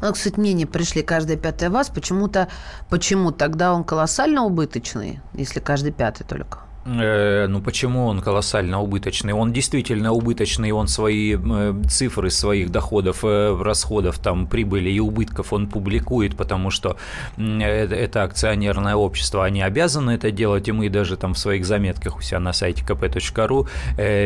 Ну, 0.00 0.12
кстати, 0.12 0.38
мнения 0.38 0.66
пришли 0.66 1.02
каждый 1.02 1.36
пятый 1.36 1.68
ВАЗ. 1.68 1.90
Почему-то, 1.90 2.48
почему 2.90 3.32
тогда 3.32 3.74
он 3.74 3.84
колоссально 3.84 4.44
убыточный, 4.44 5.20
если 5.32 5.60
каждый 5.60 5.92
пятый 5.92 6.24
только? 6.24 6.60
Э, 6.86 7.46
ну 7.48 7.60
почему 7.60 8.06
он 8.06 8.20
колоссально 8.20 8.80
убыточный? 8.80 9.32
Он 9.32 9.52
действительно 9.52 10.12
убыточный, 10.12 10.70
он 10.72 10.88
свои 10.88 11.36
э, 11.36 11.74
цифры 11.88 12.30
своих 12.30 12.70
доходов, 12.70 13.20
э, 13.22 13.56
расходов, 13.58 14.18
там, 14.18 14.46
прибыли 14.46 14.90
и 14.90 15.00
убытков 15.00 15.52
он 15.52 15.66
публикует, 15.66 16.36
потому 16.36 16.70
что 16.70 16.96
это 17.36 18.22
акционерное 18.22 18.96
общество, 18.96 19.44
они 19.44 19.62
обязаны 19.62 20.12
это 20.12 20.30
делать, 20.30 20.68
и 20.68 20.72
мы 20.72 20.88
даже 20.88 21.16
там 21.16 21.34
в 21.34 21.38
своих 21.38 21.64
заметках 21.64 22.18
у 22.18 22.20
себя 22.20 22.40
на 22.40 22.52
сайте 22.52 22.84
kp.ru 22.84 23.68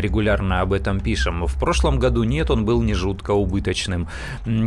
регулярно 0.00 0.60
об 0.60 0.72
этом 0.72 1.00
пишем. 1.00 1.46
В 1.46 1.58
прошлом 1.58 1.98
году 1.98 2.24
нет, 2.24 2.50
он 2.50 2.64
был 2.64 2.82
не 2.82 2.94
жутко 2.94 3.32
убыточным. 3.32 4.08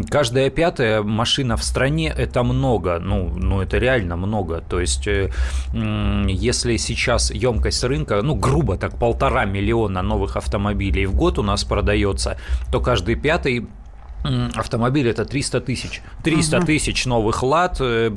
Каждая 0.10 0.50
пятая 0.50 1.04
машина 1.04 1.58
в 1.58 1.64
стране– 1.64 2.14
это 2.18 2.44
много, 2.44 3.00
ну, 3.00 3.30
ну 3.36 3.62
это 3.62 3.78
реально 3.78 4.16
много. 4.16 4.62
То 4.62 4.80
есть, 4.80 5.08
если 5.08 6.78
сейчас 6.78 7.32
емкость 7.32 7.81
рынка, 7.84 8.22
ну, 8.22 8.36
грубо 8.36 8.78
так, 8.78 8.98
полтора 8.98 9.46
миллиона 9.46 10.02
новых 10.02 10.38
автомобилей 10.38 11.06
в 11.06 11.16
год 11.16 11.40
у 11.40 11.44
нас 11.44 11.64
продается, 11.64 12.38
то 12.72 12.80
каждый 12.82 13.16
пятый 13.16 13.68
Автомобиль 14.24 15.10
это 15.10 15.26
300 15.26 15.62
тысяч. 15.62 16.02
300 16.24 16.58
угу. 16.58 16.66
тысяч 16.66 17.06
новых 17.06 17.42
лад 17.44 17.78
э, 17.80 18.12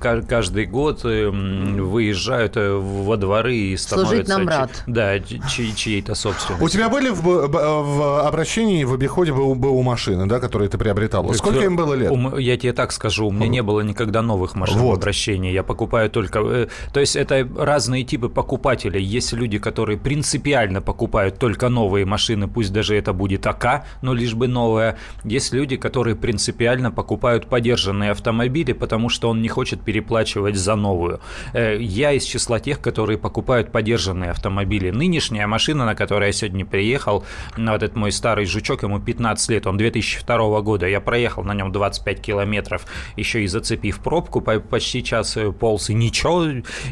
каждый 0.00 0.66
год 0.66 1.04
э, 1.04 1.28
выезжают 1.28 2.56
э, 2.56 2.74
во 2.74 3.16
дворы 3.16 3.54
и 3.54 3.76
становятся... 3.76 4.14
Служить 4.14 4.28
нам 4.28 4.48
рад. 4.48 4.82
Да, 4.86 5.18
чьей-то 5.20 6.14
собственностью. 6.14 6.64
У 6.64 6.68
тебя 6.68 6.88
были 6.88 7.10
в, 7.10 7.22
в 7.22 8.26
обращении, 8.26 8.82
в 8.84 8.94
обиходе 8.94 9.32
был, 9.32 9.54
был 9.54 9.80
машины, 9.82 10.26
да, 10.26 10.40
которые 10.40 10.68
ты 10.68 10.76
приобретал? 10.76 11.32
Сколько 11.34 11.64
им 11.64 11.76
было 11.76 11.94
лет? 11.94 12.12
Я 12.38 12.56
тебе 12.56 12.72
так 12.72 12.92
скажу, 12.92 13.28
у 13.28 13.30
меня 13.30 13.48
не 13.48 13.62
было 13.62 13.80
никогда 13.80 14.22
новых 14.22 14.56
машин 14.56 14.78
вот. 14.78 14.96
в 14.96 14.98
обращении. 14.98 15.52
Я 15.52 15.62
покупаю 15.62 16.10
только... 16.10 16.68
То 16.92 17.00
есть 17.00 17.14
это 17.14 17.48
разные 17.56 18.02
типы 18.02 18.28
покупателей. 18.28 19.02
Есть 19.02 19.32
люди, 19.32 19.58
которые 19.58 19.98
принципиально 19.98 20.82
покупают 20.82 21.38
только 21.38 21.68
новые 21.68 22.04
машины, 22.04 22.48
пусть 22.48 22.72
даже 22.72 22.96
это 22.96 23.12
будет 23.12 23.46
АК, 23.46 23.84
но 24.02 24.14
лишь 24.14 24.34
бы 24.34 24.48
новая 24.48 24.98
есть 25.28 25.52
люди, 25.52 25.76
которые 25.76 26.16
принципиально 26.16 26.90
покупают 26.90 27.46
подержанные 27.46 28.10
автомобили, 28.10 28.72
потому 28.72 29.08
что 29.08 29.28
он 29.28 29.42
не 29.42 29.48
хочет 29.48 29.80
переплачивать 29.82 30.56
за 30.56 30.74
новую. 30.74 31.20
Э, 31.52 31.76
я 31.80 32.12
из 32.12 32.24
числа 32.24 32.60
тех, 32.60 32.80
которые 32.80 33.18
покупают 33.18 33.72
подержанные 33.72 34.30
автомобили. 34.30 34.90
Нынешняя 34.90 35.46
машина, 35.46 35.84
на 35.84 35.94
которой 35.94 36.26
я 36.26 36.32
сегодня 36.32 36.64
приехал, 36.64 37.24
вот 37.56 37.82
этот 37.82 37.96
мой 37.96 38.12
старый 38.12 38.46
жучок, 38.46 38.82
ему 38.82 39.00
15 39.00 39.50
лет, 39.50 39.66
он 39.66 39.76
2002 39.76 40.60
года. 40.62 40.86
Я 40.86 41.00
проехал 41.00 41.44
на 41.44 41.54
нем 41.54 41.72
25 41.72 42.20
километров, 42.20 42.86
еще 43.16 43.42
и 43.42 43.46
зацепив 43.46 44.00
пробку, 44.00 44.40
почти 44.40 45.02
час 45.02 45.36
э, 45.36 45.52
полз, 45.52 45.90
и 45.90 45.94
ничего, 45.94 46.44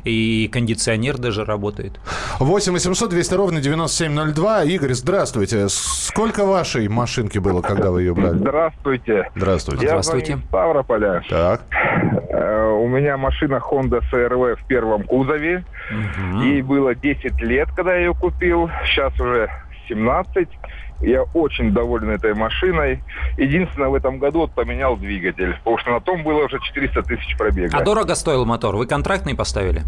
и 0.05 0.49
кондиционер 0.53 1.19
даже 1.19 1.45
работает. 1.45 2.01
8 2.39 2.73
800 2.73 3.11
200 3.11 3.35
ровно 3.35 3.61
9702. 3.61 4.65
Игорь, 4.65 4.95
здравствуйте. 4.95 5.69
Сколько 5.69 6.45
вашей 6.45 6.89
машинки 6.89 7.39
было, 7.39 7.63
когда 7.63 7.91
вы 7.91 8.03
ее 8.03 8.15
брали? 8.15 8.26
Здравствуйте. 8.31 9.31
Здравствуйте. 9.35 9.85
Я 9.85 9.91
Здравствуйте. 9.91 10.33
из 10.35 10.39
Ставрополя. 10.45 11.23
Так. 11.29 11.63
Э, 12.31 12.71
у 12.71 12.87
меня 12.89 13.17
машина 13.17 13.61
Honda 13.71 14.03
CRV 14.13 14.57
в 14.57 14.67
первом 14.67 15.03
кузове. 15.05 15.65
Угу. 15.91 16.41
Ей 16.43 16.63
было 16.63 16.95
10 16.95 17.41
лет, 17.41 17.69
когда 17.75 17.95
я 17.95 18.01
ее 18.07 18.15
купил. 18.15 18.71
Сейчас 18.85 19.19
уже 19.21 19.49
17. 19.89 20.49
Я 21.01 21.25
очень 21.35 21.73
доволен 21.73 22.11
этой 22.11 22.35
машиной. 22.35 23.03
Единственное, 23.37 23.89
в 23.89 23.95
этом 23.95 24.19
году 24.19 24.41
вот 24.41 24.53
поменял 24.53 24.97
двигатель, 24.97 25.55
потому 25.59 25.79
что 25.79 25.91
на 25.91 26.01
том 26.01 26.23
было 26.23 26.45
уже 26.45 26.59
400 26.59 27.03
тысяч 27.03 27.37
пробега. 27.37 27.77
А 27.77 27.83
дорого 27.83 28.15
стоил 28.15 28.47
мотор? 28.47 28.77
Вы 28.77 28.87
контрактный 28.87 29.35
поставили? 29.35 29.83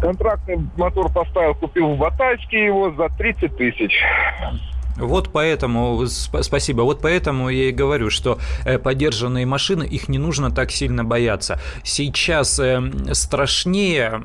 Контрактный 0.00 0.58
мотор 0.76 1.10
поставил, 1.10 1.54
купил 1.54 1.94
в 1.94 1.98
Батайске 1.98 2.66
его 2.66 2.90
за 2.90 3.08
30 3.08 3.56
тысяч. 3.56 4.02
Вот 4.98 5.30
поэтому, 5.32 6.06
спасибо, 6.06 6.82
вот 6.82 7.00
поэтому 7.00 7.48
я 7.48 7.68
и 7.68 7.72
говорю, 7.72 8.10
что 8.10 8.38
э, 8.64 8.78
подержанные 8.78 9.46
машины, 9.46 9.84
их 9.84 10.08
не 10.08 10.18
нужно 10.18 10.50
так 10.50 10.70
сильно 10.70 11.04
бояться. 11.04 11.60
Сейчас 11.84 12.58
э, 12.58 12.82
страшнее, 13.12 14.22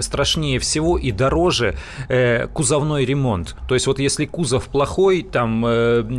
страшнее 0.00 0.58
всего 0.58 0.98
и 0.98 1.10
дороже 1.10 1.76
э, 2.08 2.46
кузовной 2.48 3.04
ремонт. 3.04 3.56
То 3.68 3.74
есть 3.74 3.86
вот 3.86 3.98
если 3.98 4.26
кузов 4.26 4.66
плохой, 4.66 5.22
там, 5.22 5.64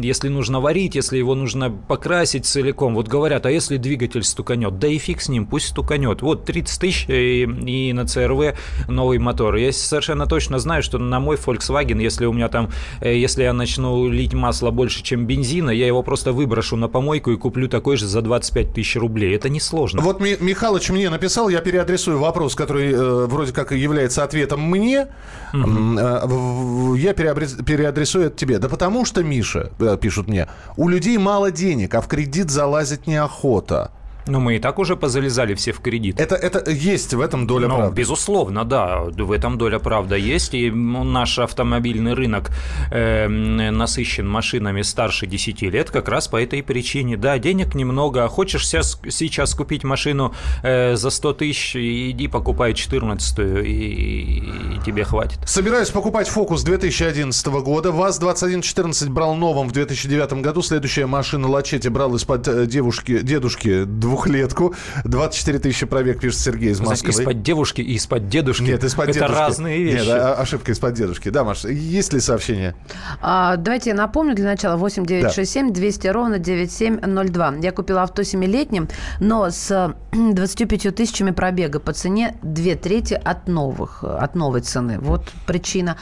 если 0.01 0.29
нужно 0.29 0.59
варить, 0.59 0.95
если 0.95 1.17
его 1.17 1.35
нужно 1.35 1.69
покрасить 1.69 2.45
целиком, 2.45 2.95
вот 2.95 3.07
говорят, 3.07 3.45
а 3.45 3.51
если 3.51 3.77
двигатель 3.77 4.23
стуканет, 4.23 4.79
да 4.79 4.87
и 4.87 4.97
фиг 4.97 5.21
с 5.21 5.29
ним, 5.29 5.45
пусть 5.45 5.67
стуканет. 5.67 6.21
Вот 6.21 6.45
30 6.45 6.79
тысяч 6.81 7.05
и, 7.07 7.43
и 7.43 7.93
на 7.93 8.01
CRV 8.01 8.57
новый 8.87 9.19
мотор. 9.19 9.55
Я 9.55 9.71
совершенно 9.71 10.25
точно 10.25 10.59
знаю, 10.59 10.81
что 10.83 10.97
на 10.97 11.19
мой 11.19 11.35
Volkswagen, 11.37 12.01
если 12.01 12.25
у 12.25 12.33
меня 12.33 12.47
там, 12.47 12.71
если 13.01 13.43
я 13.43 13.53
начну 13.53 13.74
начну 13.75 14.07
лить 14.09 14.33
масло 14.33 14.71
больше, 14.71 15.03
чем 15.03 15.25
бензина, 15.25 15.69
я 15.69 15.87
его 15.87 16.03
просто 16.03 16.31
выброшу 16.31 16.77
на 16.77 16.87
помойку 16.87 17.31
и 17.31 17.37
куплю 17.37 17.67
такой 17.67 17.97
же 17.97 18.07
за 18.07 18.21
25 18.21 18.73
тысяч 18.73 18.95
рублей. 18.95 19.35
Это 19.35 19.49
несложно. 19.49 20.01
Вот 20.01 20.19
Михалыч 20.19 20.89
мне 20.89 21.09
написал, 21.09 21.49
я 21.49 21.59
переадресую 21.59 22.19
вопрос, 22.19 22.55
который 22.55 22.93
э, 22.93 23.25
вроде 23.25 23.51
как 23.51 23.71
является 23.71 24.23
ответом 24.23 24.61
мне. 24.61 25.07
Угу. 25.53 26.95
Я 26.95 27.13
переадресую 27.13 28.27
это 28.27 28.35
тебе. 28.35 28.59
Да 28.59 28.69
потому 28.69 29.05
что, 29.05 29.23
Миша, 29.23 29.71
э, 29.79 29.97
пишут 29.99 30.27
мне, 30.27 30.47
у 30.77 30.87
людей 30.87 31.17
мало 31.17 31.51
денег, 31.51 31.93
а 31.95 32.01
в 32.01 32.07
кредит 32.07 32.49
залазить 32.49 33.07
неохота. 33.07 33.91
Ну, 34.27 34.39
мы 34.39 34.55
и 34.55 34.59
так 34.59 34.79
уже 34.79 34.95
позалезали 34.95 35.53
все 35.53 35.71
в 35.71 35.81
кредит. 35.81 36.19
Это, 36.19 36.35
это 36.35 36.71
есть 36.71 37.13
в 37.13 37.21
этом 37.21 37.45
доля 37.45 37.67
ну, 37.67 37.75
правды? 37.75 38.01
Безусловно, 38.01 38.65
да. 38.65 39.03
В 39.03 39.31
этом 39.31 39.57
доля 39.57 39.79
правда 39.79 40.15
есть. 40.15 40.53
И 40.53 40.71
наш 40.71 41.37
автомобильный 41.37 42.13
рынок 42.13 42.51
э, 42.91 43.27
насыщен 43.27 44.27
машинами 44.27 44.81
старше 44.81 45.27
10 45.27 45.61
лет 45.63 45.91
как 45.91 46.09
раз 46.09 46.27
по 46.27 46.41
этой 46.41 46.63
причине. 46.63 47.17
Да, 47.17 47.37
денег 47.37 47.75
немного. 47.75 48.23
А 48.23 48.27
хочешь 48.27 48.67
сейчас, 48.67 48.99
сейчас 49.09 49.53
купить 49.53 49.83
машину 49.83 50.33
э, 50.63 50.95
за 50.95 51.09
100 51.09 51.33
тысяч, 51.33 51.75
иди 51.75 52.27
покупай 52.27 52.73
14 52.73 53.39
и, 53.39 53.41
и 53.43 54.79
тебе 54.85 55.03
хватит. 55.03 55.39
Собираюсь 55.45 55.89
покупать 55.89 56.27
«Фокус» 56.29 56.63
2011 56.63 57.47
года. 57.47 57.91
ВАЗ-2114 57.91 59.09
брал 59.09 59.35
новым 59.35 59.67
в 59.67 59.71
2009 59.71 60.41
году. 60.41 60.61
Следующая 60.63 61.05
машина 61.05 61.47
«Лачете» 61.47 61.89
брал 61.89 62.15
из-под 62.15 62.47
э, 62.47 62.65
девушки, 62.65 63.19
дедушки 63.19 63.83
двухлетку. 64.15 64.73
24 65.03 65.59
тысячи 65.59 65.85
пробег, 65.85 66.19
пишет 66.19 66.39
Сергей 66.39 66.71
из 66.71 66.79
Москвы. 66.79 67.09
Из-под 67.09 67.41
девушки 67.41 67.81
и 67.81 67.93
из-под 67.95 68.29
дедушки. 68.29 68.63
Нет, 68.63 68.83
из-под 68.83 69.09
Это 69.09 69.19
дедушки. 69.19 69.37
разные 69.37 69.83
вещи. 69.83 70.05
Нет, 70.05 70.07
а, 70.09 70.33
ошибка 70.35 70.71
из-под 70.71 70.93
дедушки. 70.93 71.29
Да, 71.29 71.43
Маш, 71.43 71.65
есть 71.65 72.13
ли 72.13 72.19
сообщение? 72.19 72.75
А, 73.21 73.57
давайте 73.57 73.89
я 73.89 73.95
напомню 73.95 74.35
для 74.35 74.45
начала. 74.45 74.77
8 74.77 75.05
967 75.05 75.73
200 75.73 76.07
ровно 76.07 76.39
9702. 76.39 77.55
Я 77.61 77.71
купила 77.71 78.03
авто 78.03 78.21
7-летним, 78.21 78.87
но 79.19 79.49
с 79.49 79.93
25 80.11 80.95
тысячами 80.95 81.31
пробега 81.31 81.79
по 81.79 81.93
цене 81.93 82.37
2 82.41 82.75
трети 82.75 83.13
от 83.13 83.47
новых, 83.47 84.03
от 84.03 84.35
новой 84.35 84.61
цены. 84.61 84.99
Вот 84.99 85.31
причина. 85.45 85.97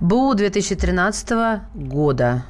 БУ 0.00 0.34
2013 0.34 1.60
года. 1.74 2.44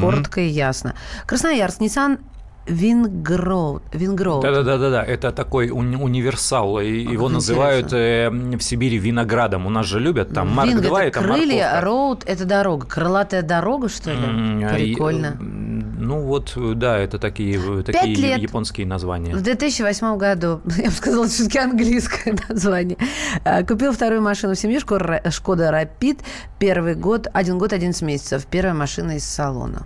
Коротко 0.00 0.40
и 0.40 0.48
ясно. 0.48 0.94
Красноярск, 1.26 1.80
Nissan 1.80 2.18
Wingroad. 2.66 3.82
Wingroad. 3.92 4.42
Да-да-да, 4.42 5.02
это 5.04 5.32
такой 5.32 5.68
уни- 5.68 5.96
универсал. 5.96 6.80
И 6.80 7.00
его 7.00 7.26
как 7.26 7.34
называют 7.34 7.92
э, 7.92 8.30
в 8.30 8.60
Сибири 8.60 8.98
виноградом. 8.98 9.66
У 9.66 9.70
нас 9.70 9.86
же 9.86 10.00
любят 10.00 10.32
там 10.32 10.48
Mark 10.48 10.70
Wing 10.70 10.82
2 10.82 11.04
это 11.04 11.08
это 11.18 11.26
крылья, 11.28 11.64
морковка. 11.64 11.78
а 11.78 11.80
road 11.82 12.24
это 12.26 12.44
дорога. 12.44 12.86
Крылатая 12.86 13.42
дорога, 13.42 13.88
что 13.88 14.10
ли? 14.10 14.16
А, 14.64 14.76
и, 14.78 14.94
Прикольно. 14.94 15.36
э, 15.38 15.42
Ну 15.42 16.20
вот, 16.22 16.52
да, 16.56 16.98
это 16.98 17.18
такие, 17.18 17.58
э, 17.58 17.82
такие 17.82 18.14
лет. 18.14 18.38
японские 18.38 18.86
названия. 18.86 19.34
В 19.34 19.42
2008 19.42 20.16
году, 20.16 20.60
я 20.76 20.84
бы 20.86 20.90
сказала, 20.90 21.26
все-таки 21.26 21.58
английское 21.58 22.36
название, 22.48 22.96
а, 23.44 23.62
купил 23.62 23.92
вторую 23.92 24.22
машину 24.22 24.54
в 24.54 24.58
семье, 24.58 24.80
Шкода 24.80 25.70
Рапид. 25.70 26.20
Первый 26.58 26.94
год, 26.94 27.28
один 27.32 27.58
год, 27.58 27.72
11 27.72 28.02
месяцев. 28.02 28.46
Первая 28.50 28.74
машина 28.74 29.16
из 29.16 29.24
салона. 29.24 29.82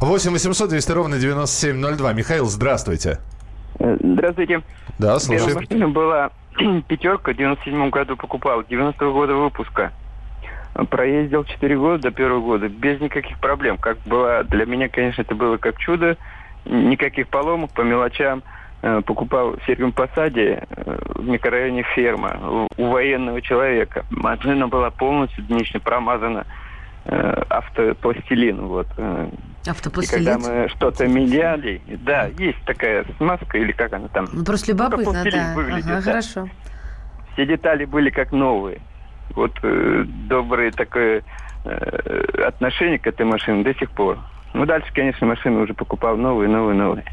8 0.00 0.32
800 0.32 0.68
200 0.70 0.92
ровно 0.92 1.18
9702. 1.18 2.12
Михаил, 2.12 2.46
здравствуйте. 2.46 3.18
Здравствуйте. 3.78 4.62
Да, 4.98 5.18
Первая 5.18 5.18
слушай. 5.20 5.54
машина 5.54 5.88
была 5.88 6.30
пятерка, 6.88 7.32
в 7.32 7.36
97 7.36 7.90
году 7.90 8.16
покупал, 8.16 8.62
90 8.68 9.04
года 9.10 9.34
выпуска. 9.34 9.92
Проездил 10.90 11.44
4 11.44 11.78
года 11.78 12.02
до 12.02 12.10
первого 12.10 12.40
года 12.40 12.68
без 12.68 13.00
никаких 13.00 13.38
проблем. 13.38 13.78
Как 13.78 13.98
было, 14.06 14.42
для 14.44 14.66
меня, 14.66 14.88
конечно, 14.88 15.22
это 15.22 15.34
было 15.34 15.56
как 15.56 15.78
чудо. 15.78 16.16
Никаких 16.64 17.28
поломок 17.28 17.70
по 17.72 17.82
мелочам. 17.82 18.42
Э, 18.82 19.00
Покупал 19.04 19.52
в 19.52 19.58
Сергиевом 19.66 19.92
Посаде 19.92 20.64
э, 20.68 20.98
в 21.14 21.26
микрорайоне 21.28 21.84
ферма 21.94 22.66
у- 22.76 22.84
военного 22.90 23.40
человека. 23.40 24.04
Машина 24.10 24.66
была 24.68 24.90
полностью 24.90 25.44
днично 25.44 25.78
промазана 25.80 26.44
э, 26.46 26.63
автопластилин. 27.04 28.66
Вот. 28.66 28.86
э. 28.96 29.28
И 29.66 29.70
Автопластилин? 29.70 30.24
когда 30.24 30.48
мы 30.48 30.68
что-то 30.68 31.06
меняли, 31.06 31.80
да, 32.04 32.26
есть 32.38 32.62
такая 32.64 33.04
смазка, 33.16 33.58
или 33.58 33.72
как 33.72 33.92
она 33.92 34.08
там, 34.08 34.28
Ну, 34.32 34.44
просто 34.44 34.72
любопытно, 34.72 35.24
да. 35.24 35.52
выглядит, 35.54 35.86
Ага, 35.86 35.96
да. 35.96 36.02
хорошо. 36.02 36.48
все 37.32 37.46
детали 37.46 37.84
были 37.84 38.10
как 38.10 38.32
новые. 38.32 38.80
Вот 39.34 39.52
э, 39.62 40.04
доброе 40.28 40.70
такое 40.70 41.22
э, 41.64 42.44
отношение 42.46 42.98
к 42.98 43.06
этой 43.06 43.24
машине 43.24 43.64
до 43.64 43.74
сих 43.74 43.90
пор. 43.90 44.18
Ну, 44.52 44.66
дальше, 44.66 44.88
конечно, 44.94 45.26
машины 45.26 45.60
уже 45.60 45.74
покупал 45.74 46.16
новые, 46.16 46.48
новые, 46.48 46.76
новые. 46.76 47.04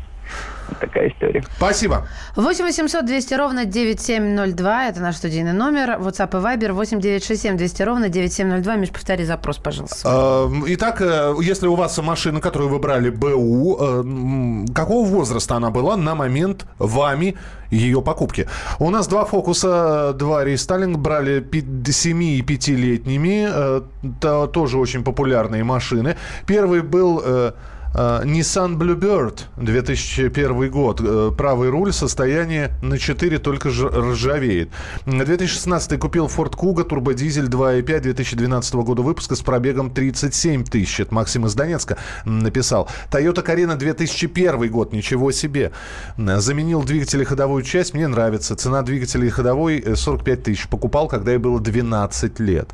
Такая 0.80 1.10
история. 1.10 1.44
Спасибо. 1.58 2.08
8 2.38 2.64
800 2.66 3.06
200 3.06 3.34
ровно 3.34 3.66
9702. 3.66 4.88
Это 4.88 5.02
наш 5.02 5.18
студийный 5.18 5.52
номер. 5.54 5.98
WhatsApp 6.00 6.30
и 6.40 6.42
Viber 6.44 6.72
8 6.72 7.00
967 7.02 7.58
200 7.58 7.84
ровно 7.84 8.08
9702. 8.10 8.76
Миш, 8.78 8.90
повтори 8.90 9.26
запрос, 9.26 9.58
пожалуйста. 9.58 10.48
Э, 10.50 10.50
Итак, 10.68 11.02
э, 11.02 11.34
если 11.42 11.68
у 11.68 11.76
вас 11.76 11.98
машина, 11.98 12.40
которую 12.40 12.70
вы 12.70 12.80
брали 12.80 13.10
БУ, 13.10 13.78
э, 13.80 14.74
какого 14.74 15.06
возраста 15.06 15.56
она 15.56 15.72
была 15.72 15.98
на 15.98 16.16
момент 16.16 16.66
вами 16.80 17.36
ее 17.70 18.02
покупки? 18.02 18.48
У 18.80 18.90
нас 18.90 19.08
два 19.08 19.26
фокуса, 19.26 20.14
два 20.14 20.46
рестайлинг 20.46 20.98
брали 21.00 21.46
7 21.86 22.24
и 22.24 22.42
5-летними, 22.42 23.48
э, 23.54 23.82
то- 24.22 24.48
тоже 24.48 24.78
очень 24.78 25.04
популярные 25.04 25.64
машины. 25.66 26.16
Первый 26.46 26.82
был 26.82 27.22
э, 27.26 27.52
Nissan 27.94 28.78
Bluebird, 28.78 29.42
2001 29.58 30.70
год. 30.70 31.02
Э, 31.04 31.32
Правый 31.38 31.70
руль, 31.70 31.92
состояние 31.92 32.72
на 32.82 32.98
4 32.98 33.38
только 33.40 33.70
ржавеет. 33.70 34.70
2016 35.06 36.00
купил 36.00 36.28
Ford 36.28 36.54
Kuga, 36.56 36.84
турбодизель 36.86 37.48
2.5 37.48 38.00
2012 38.00 38.74
года 38.76 39.02
выпуска 39.02 39.36
с 39.36 39.42
пробегом 39.42 39.92
37 39.92 40.64
тысяч. 40.64 41.02
Это 41.02 41.14
Максим 41.14 41.46
из 41.46 41.54
Донецка 41.54 41.98
написал. 42.24 42.88
Toyota 43.12 43.46
Carina 43.46 43.76
2001 43.76 44.70
год, 44.70 44.94
ничего 44.94 45.32
себе. 45.34 45.72
М, 46.18 46.40
Заменил 46.40 46.84
двигатель 46.84 47.22
и 47.22 47.26
ходовую 47.26 47.64
часть, 47.64 47.94
мне 47.94 48.08
нравится. 48.08 48.56
Цена 48.56 48.84
двигателя 48.84 49.28
и 49.28 49.30
ходовой 49.30 49.80
э, 49.80 49.96
45 49.98 50.44
тысяч. 50.44 50.68
Покупал, 50.70 51.10
когда 51.10 51.32
ей 51.32 51.40
было 51.40 51.60
12 51.60 52.40
лет. 52.40 52.70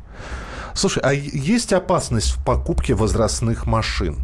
Слушай, 0.76 1.02
а 1.04 1.12
есть 1.14 1.74
опасность 1.74 2.34
в 2.34 2.46
покупке 2.46 2.94
возрастных 2.94 3.66
машин? 3.66 4.18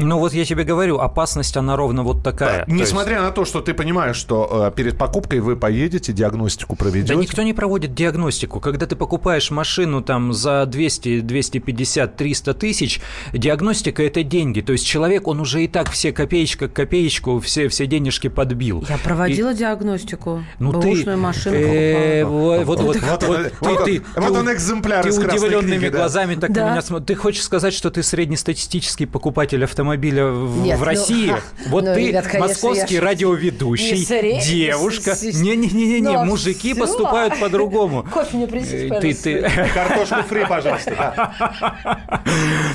Ну 0.00 0.18
вот 0.18 0.32
я 0.32 0.44
тебе 0.44 0.62
говорю, 0.62 0.98
опасность 0.98 1.56
она 1.56 1.76
ровно 1.76 2.02
вот 2.04 2.22
такая. 2.22 2.64
Есть- 2.66 2.68
Несмотря 2.68 3.20
на 3.20 3.32
то, 3.32 3.44
что 3.44 3.60
ты 3.60 3.74
понимаешь, 3.74 4.16
что 4.16 4.68
э, 4.72 4.76
перед 4.76 4.96
покупкой 4.96 5.40
вы 5.40 5.56
поедете, 5.56 6.12
диагностику 6.12 6.76
проведете. 6.76 7.14
Да 7.14 7.20
никто 7.20 7.42
не 7.42 7.52
проводит 7.52 7.94
диагностику. 7.94 8.60
Когда 8.60 8.86
ты 8.86 8.94
покупаешь 8.94 9.50
машину 9.50 10.00
там 10.00 10.32
за 10.32 10.66
200, 10.66 11.20
250, 11.20 12.16
300 12.16 12.54
тысяч, 12.54 13.00
диагностика– 13.32 14.02
это 14.04 14.22
деньги. 14.22 14.60
То 14.60 14.72
есть 14.72 14.86
человек, 14.86 15.26
он 15.26 15.40
уже 15.40 15.64
и 15.64 15.68
так 15.68 15.90
все 15.90 16.12
копеечка 16.12 16.68
к 16.68 16.72
копеечку, 16.74 17.40
все, 17.40 17.68
все 17.68 17.86
денежки 17.86 18.28
подбил. 18.28 18.84
Я 18.88 18.98
проводила 18.98 19.52
диагностику. 19.52 20.44
Ну 20.60 20.72
ты, 20.80 20.88
Бэушную 20.92 21.18
машину 21.18 21.56
э, 21.56 22.24
вот, 22.24 22.64
вот, 22.64 22.80
вот, 22.80 22.96
Вот 23.02 23.18
ты, 23.20 23.26
ты, 23.26 24.02
вот 24.16 24.32
ты 24.32 24.38
он 24.38 24.52
экземпляр 24.52 25.02
ты 25.02 25.10
удивленными 25.10 25.78
книги, 25.78 25.88
да. 25.90 25.98
глазами 25.98 26.36
так 26.36 26.52
Да. 26.52 26.66
на 26.66 26.70
меня 26.72 26.82
смотришь. 26.82 27.06
Ты 27.08 27.14
хочешь 27.16 27.42
сказать, 27.42 27.74
что 27.74 27.90
ты 27.90 28.02
среднестатистический 28.02 29.06
покупатель 29.06 29.64
автомобиля 29.64 29.87
в, 29.96 30.62
Нет, 30.62 30.76
в 30.76 30.80
ну, 30.80 30.84
России? 30.86 31.28
ха, 31.28 31.40
вот 31.68 31.84
ну, 31.84 31.94
ты 31.94 32.08
ребят, 32.08 32.26
конечно, 32.26 32.48
московский 32.48 32.94
я 32.96 33.00
радиоведущий, 33.00 33.98
не 33.98 34.40
девушка. 34.42 35.14
Не-не-не, 35.22 36.00
Ну, 36.00 36.24
мужики 36.24 36.72
всё. 36.72 36.80
поступают 36.82 37.38
по-другому. 37.40 38.04
Кофе 38.12 38.36
мне 38.36 38.46
принесите, 38.46 38.88
Э, 38.88 39.00
Ты, 39.00 39.14
ты, 39.14 39.42
пожалуйста. 39.42 39.68
Картошку 39.74 40.22
фри, 40.28 40.44
пожалуйста. 40.48 41.32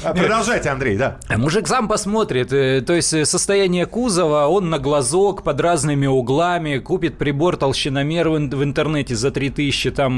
А, 0.04 0.14
Продолжайте, 0.14 0.70
Андрей, 0.70 0.98
да. 0.98 1.18
Мужик 1.36 1.68
сам 1.68 1.88
посмотрит, 1.88 2.52
э, 2.54 2.82
то 2.82 2.94
есть 2.94 3.14
э, 3.14 3.26
состояние 3.26 3.86
кузова, 3.86 4.48
он 4.48 4.70
на 4.70 4.80
глазок 4.80 5.44
под 5.44 5.60
разными 5.62 6.08
углами, 6.08 6.78
купит 6.80 7.18
прибор 7.18 7.58
толщиномер 7.58 8.30
в, 8.30 8.38
ин- 8.38 8.50
в 8.50 8.64
интернете 8.64 9.16
за 9.16 9.32
3000, 9.32 9.92
там 9.92 10.18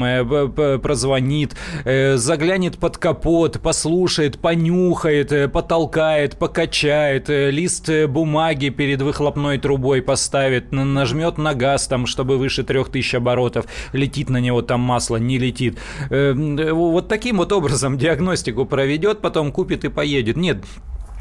прозвонит, 0.82 1.54
заглянет 1.84 2.78
под 2.78 2.98
капот, 2.98 3.60
послушает, 3.60 4.38
понюхает, 4.38 5.52
потолкает, 5.52 6.36
покачает, 6.38 6.75
э, 6.84 7.50
лист 7.50 7.88
э, 7.88 8.06
бумаги 8.06 8.68
перед 8.68 9.02
выхлопной 9.02 9.58
трубой 9.58 10.02
поставит, 10.02 10.72
нажмет 10.72 11.38
на 11.38 11.54
газ, 11.54 11.86
там, 11.86 12.06
чтобы 12.06 12.38
выше 12.38 12.64
3000 12.64 13.16
оборотов, 13.16 13.66
летит 13.92 14.30
на 14.30 14.38
него 14.38 14.62
там 14.62 14.80
масло, 14.80 15.16
не 15.16 15.38
летит. 15.38 15.78
Э, 16.10 16.32
Вот 16.34 17.08
таким 17.08 17.38
вот 17.38 17.52
образом 17.52 17.98
диагностику 17.98 18.66
проведет, 18.66 19.20
потом 19.20 19.52
купит 19.52 19.84
и 19.84 19.88
поедет. 19.88 20.36
Нет, 20.36 20.64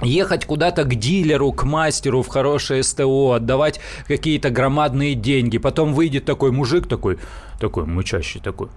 Ехать 0.02 0.46
куда-то 0.46 0.84
к 0.84 0.94
дилеру, 0.96 1.54
к 1.54 1.64
мастеру 1.64 2.22
в 2.22 2.28
хорошее 2.28 2.84
СТО, 2.84 3.32
отдавать 3.32 3.80
какие-то 4.08 4.50
громадные 4.50 5.16
деньги. 5.16 5.58
Потом 5.58 5.94
выйдет 5.94 6.26
такой 6.26 6.52
мужик, 6.52 6.86
такой, 6.88 7.18
такой 7.60 7.86
мычащий, 7.86 8.42
такой. 8.42 8.68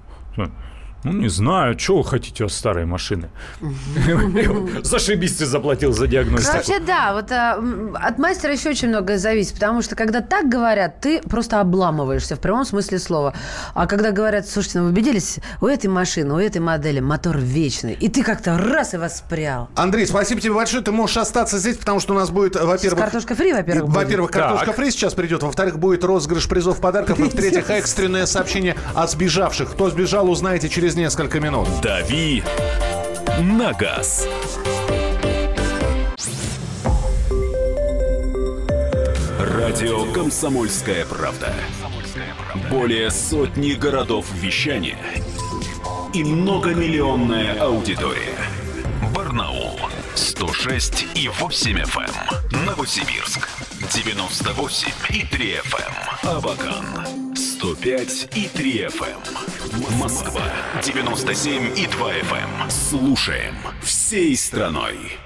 «Хм, 1.05 1.11
Ну, 1.11 1.13
не 1.13 1.29
знаю, 1.29 1.79
что 1.79 1.99
вы 1.99 2.05
хотите 2.05 2.45
от 2.45 2.53
старой 2.53 2.85
машины? 2.85 3.29
Зашибись 4.83 5.37
ты 5.37 5.47
заплатил 5.47 5.93
за 5.93 6.07
диагностику. 6.07 6.57
Вообще, 6.57 6.79
да, 6.81 7.13
вот 7.13 7.31
а, 7.33 7.63
от 7.95 8.19
мастера 8.19 8.53
еще 8.53 8.71
очень 8.71 8.89
многое 8.89 9.19
зависит, 9.19 9.55
потому 9.55 9.83
что 9.83 9.95
когда 9.97 10.21
так 10.21 10.49
говорят, 10.49 11.01
ты 11.01 11.21
просто 11.23 11.61
обламываешься 11.61 12.37
в 12.37 12.41
прямом 12.41 12.65
смысле 12.65 12.99
слова. 12.99 13.35
А 13.75 13.87
когда 13.87 14.11
говорят, 14.11 14.49
слушайте, 14.49 14.79
ну 14.79 14.85
вы 14.87 14.91
убедились, 14.91 15.39
у 15.61 15.67
этой 15.67 15.87
машины, 15.89 16.35
у 16.35 16.39
этой 16.39 16.61
модели 16.61 17.01
мотор 17.01 17.39
вечный, 17.39 17.95
и 17.95 18.09
ты 18.09 18.23
как-то 18.23 18.59
раз 18.59 18.95
и 18.95 18.97
воспрял. 18.97 19.69
Андрей, 19.77 20.07
спасибо 20.07 20.41
тебе 20.41 20.53
большое, 20.53 20.83
ты 20.83 20.93
можешь 20.93 21.17
остаться 21.19 21.59
здесь, 21.59 21.77
потому 21.77 22.01
что 22.01 22.15
у 22.15 22.17
нас 22.17 22.31
будет, 22.31 22.57
во-первых... 22.57 23.01
Картошка 23.01 23.35
фри, 23.35 23.53
во-первых, 23.53 23.95
Во-первых, 23.95 24.31
картошка 24.31 24.73
фри 24.73 24.91
сейчас 24.91 25.15
придет, 25.15 25.43
во-вторых, 25.43 25.79
будет 25.79 26.05
розыгрыш 26.05 26.49
призов 26.49 26.81
подарков, 26.81 27.19
и 27.21 27.25
в-третьих, 27.25 27.71
экстренное 27.79 28.27
сообщение 28.27 28.75
о 28.95 29.07
сбежавших. 29.07 29.71
Кто 29.73 29.91
сбежал, 29.91 30.31
узнаете 30.31 30.69
через 30.89 30.97
несколько 30.97 31.39
минут. 31.39 31.69
«Дави 31.83 32.43
на 33.41 33.75
газ». 33.75 34.27
Радио 39.39 40.11
«Комсомольская 40.13 41.05
правда». 41.05 41.53
Более 42.71 43.11
сотни 43.11 43.73
городов 43.73 44.33
вещания 44.33 44.97
и 46.15 46.25
многомиллионная 46.25 47.61
аудитория. 47.61 48.39
Барнаул 49.15 49.79
106 50.15 51.07
и 51.15 51.29
8 51.29 51.81
FM. 51.81 52.65
Новосибирск 52.65 53.47
98 53.93 54.89
и 55.11 55.27
3 55.27 55.53
FM. 55.57 56.37
Абакан 56.37 57.29
105 57.59 58.29
и 58.37 58.47
3 58.47 58.87
FM. 58.87 59.99
Москва 59.99 60.45
97 60.81 61.77
и 61.77 61.87
2 61.89 62.13
FM. 62.13 62.71
Слушаем 62.71 63.57
всей 63.83 64.37
страной. 64.37 65.19